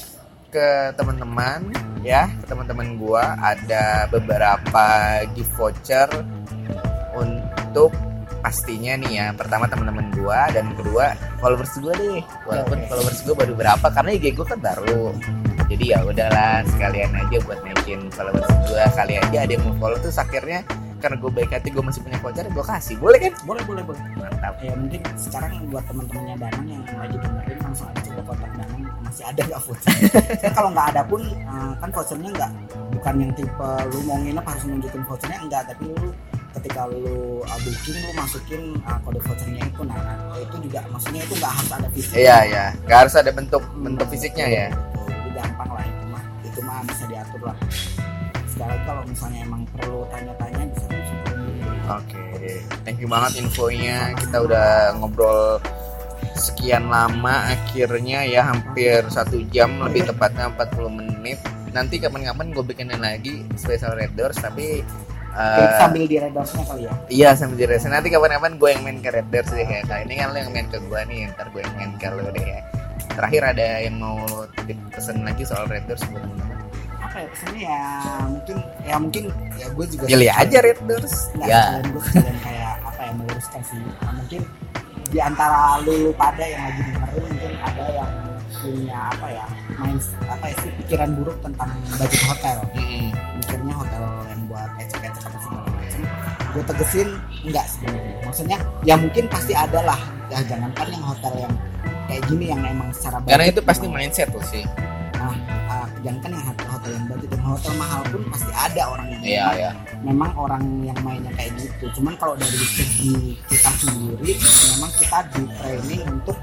[0.49, 1.69] ke teman-teman
[2.01, 3.35] ya ke teman-teman gua.
[3.37, 4.87] Ada beberapa
[5.35, 6.07] gift voucher
[7.13, 7.91] untuk
[8.39, 9.25] pastinya nih ya.
[9.35, 12.21] Pertama teman-teman gua dan kedua followers gua deh.
[12.47, 15.13] Walaupun followers gua baru berapa karena IG gua kan baru.
[15.69, 18.83] Jadi ya udahlah sekalian aja buat naikin followers gua.
[18.95, 20.65] Kali aja ada yang mau follow tuh akhirnya
[20.99, 22.95] karena gue baik hati gue masih punya voucher gue kasih.
[22.99, 23.33] Boleh kan?
[23.47, 24.03] Boleh boleh boleh.
[24.19, 24.59] Mantap.
[24.59, 28.83] Ya mungkin sekarang buat teman-temannya Danang yang lagi dengerin langsung aja coba kontak Danang.
[29.07, 29.93] Masih ada nggak voucher?
[30.43, 32.51] Saya kalau nggak ada pun eh, kan vouchernya nggak
[32.99, 36.09] bukan yang tipe lu mau nginep harus nunjukin vouchernya enggak tapi lu
[36.59, 39.81] ketika lu uh, booking lu masukin uh, kode vouchernya itu.
[39.87, 42.15] Nah, nah, itu juga maksudnya itu nggak harus ada fisik.
[42.19, 42.65] Iya iya.
[42.83, 44.67] Nggak harus ada bentuk bentuk fisiknya ya.
[45.07, 46.23] jadi gampang lah itu mah.
[46.43, 47.57] Itu mah bisa diatur lah.
[48.51, 51.19] Sekarang kalau misalnya emang perlu tanya-tanya bisa langsung.
[51.89, 54.13] Oke, thank you banget infonya.
[54.13, 55.57] Kita udah ngobrol
[56.37, 61.39] sekian lama, akhirnya ya hampir satu jam lebih tepatnya 40 menit.
[61.73, 64.85] Nanti kapan-kapan gue bikinin lagi special red doors, tapi
[65.29, 67.93] Eh, sambil di redosnya kali ya iya sambil diresen.
[67.93, 69.85] Nanti kapan-kapan gue yang main ke red doors deh ya.
[69.85, 72.25] Nah ini kan lo yang main ke gue nih, ntar gue yang main ke lo
[72.29, 72.59] deh ya.
[73.09, 74.17] Terakhir ada yang mau
[74.55, 76.57] titip pesen lagi soal red doors buat teman-teman.
[76.99, 77.81] apa ya pesannya ya
[78.29, 79.23] mungkin ya mungkin
[79.57, 81.15] ya gue juga Pilih aja red doors.
[81.41, 81.61] Ya.
[81.73, 84.41] sekalian gue sekalian kayak apa ya meluruskan sih Nah, mungkin
[85.09, 88.11] di antara lu, lu pada yang lagi dengerin mungkin ada yang
[88.59, 89.45] punya apa ya
[89.75, 92.57] main apa ya sih pikiran buruk tentang budget hotel.
[92.75, 93.07] Mm-mm.
[93.39, 96.01] mikirnya hotel yang buat ecek-ecek apa segala macam.
[96.49, 97.09] Gue tegesin
[97.45, 99.99] enggak sebenarnya maksudnya ya mungkin pasti ada lah.
[100.29, 101.53] Ya jangankan yang hotel yang
[102.05, 104.65] kayak gini yang emang secara Karena itu pasti memang- mindset tuh sih.
[105.19, 105.35] nah,
[105.67, 109.19] ah, jangankan yang hotel, hotel yang budget dan hotel mahal pun pasti ada orang yang
[109.19, 109.71] memang- ya.
[109.99, 111.85] memang orang yang mainnya kayak gitu.
[111.99, 114.31] Cuman kalau dari segi kita sendiri
[114.71, 116.37] memang kita di training untuk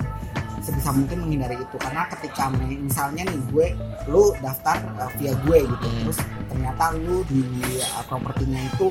[0.67, 3.67] sebisa mungkin menghindari itu karena ketika mi- misalnya nih gue
[4.11, 6.03] lu daftar uh, via gue gitu Hmm.
[6.03, 6.19] terus
[6.51, 7.41] ternyata lu di
[7.87, 8.91] uh, propertinya itu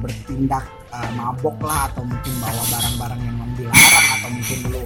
[0.00, 4.82] bertindak uh, mabok lah atau mungkin bawa barang-barang yang dilarang atau mungkin lu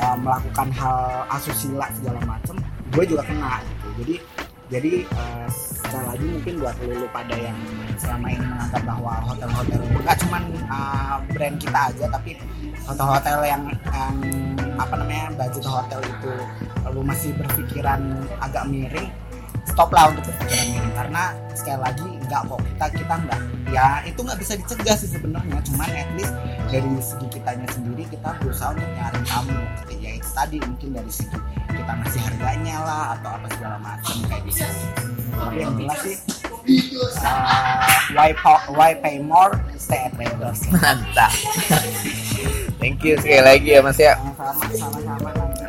[0.00, 0.98] uh, melakukan hal
[1.30, 2.56] asusila segala macem
[2.96, 4.16] gue juga kena gitu jadi
[4.66, 7.58] jadi uh, sekali lagi mungkin buat lu, lu pada yang
[7.94, 12.30] selama ini menganggap bahwa hotel-hotel nggak cuman uh, brand kita aja tapi
[12.82, 13.62] hotel-hotel yang,
[13.94, 14.14] yang
[14.76, 16.32] apa namanya budget hotel itu.
[16.92, 18.00] Lu masih berpikiran
[18.40, 19.10] agak miring
[19.66, 20.94] stop lah untuk berpikiran miring.
[20.94, 21.22] Karena
[21.52, 25.58] sekali lagi nggak kok kita kita nggak ya itu nggak bisa dicegah sih sebenarnya.
[25.66, 26.34] Cuman at least
[26.70, 29.58] dari segi kitanya sendiri kita berusaha untuk nyari tamu.
[29.96, 31.38] Ya itu tadi mungkin dari segi
[31.72, 34.64] kita ngasih harganya lah atau apa segala macam kayak gitu.
[35.36, 36.16] Tapi yang jelas sih
[37.22, 38.34] uh, why,
[38.68, 41.32] why pay more stay at Raiders Mantap.
[42.76, 44.14] Thank you sekali lagi ya Mas ya.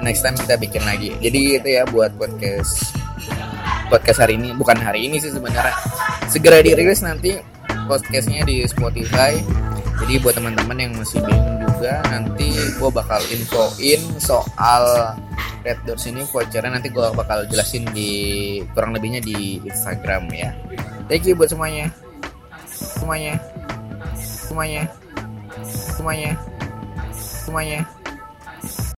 [0.04, 1.16] Next time kita bikin lagi.
[1.24, 2.94] Jadi itu ya buat podcast
[3.88, 5.76] podcast hari ini bukan hari ini sih sebenarnya.
[6.28, 7.40] Segera dirilis nanti
[7.88, 9.40] podcastnya di Spotify.
[10.04, 15.16] Jadi buat teman-teman yang masih bingung juga nanti gue bakal infoin soal
[15.66, 18.12] Red Doors ini vouchernya nanti gue bakal jelasin di
[18.72, 20.54] kurang lebihnya di Instagram ya.
[21.10, 21.90] Thank you buat semuanya.
[22.68, 23.42] Semuanya.
[24.16, 24.84] Semuanya.
[25.66, 26.57] Semuanya.
[27.48, 27.88] Semuanya.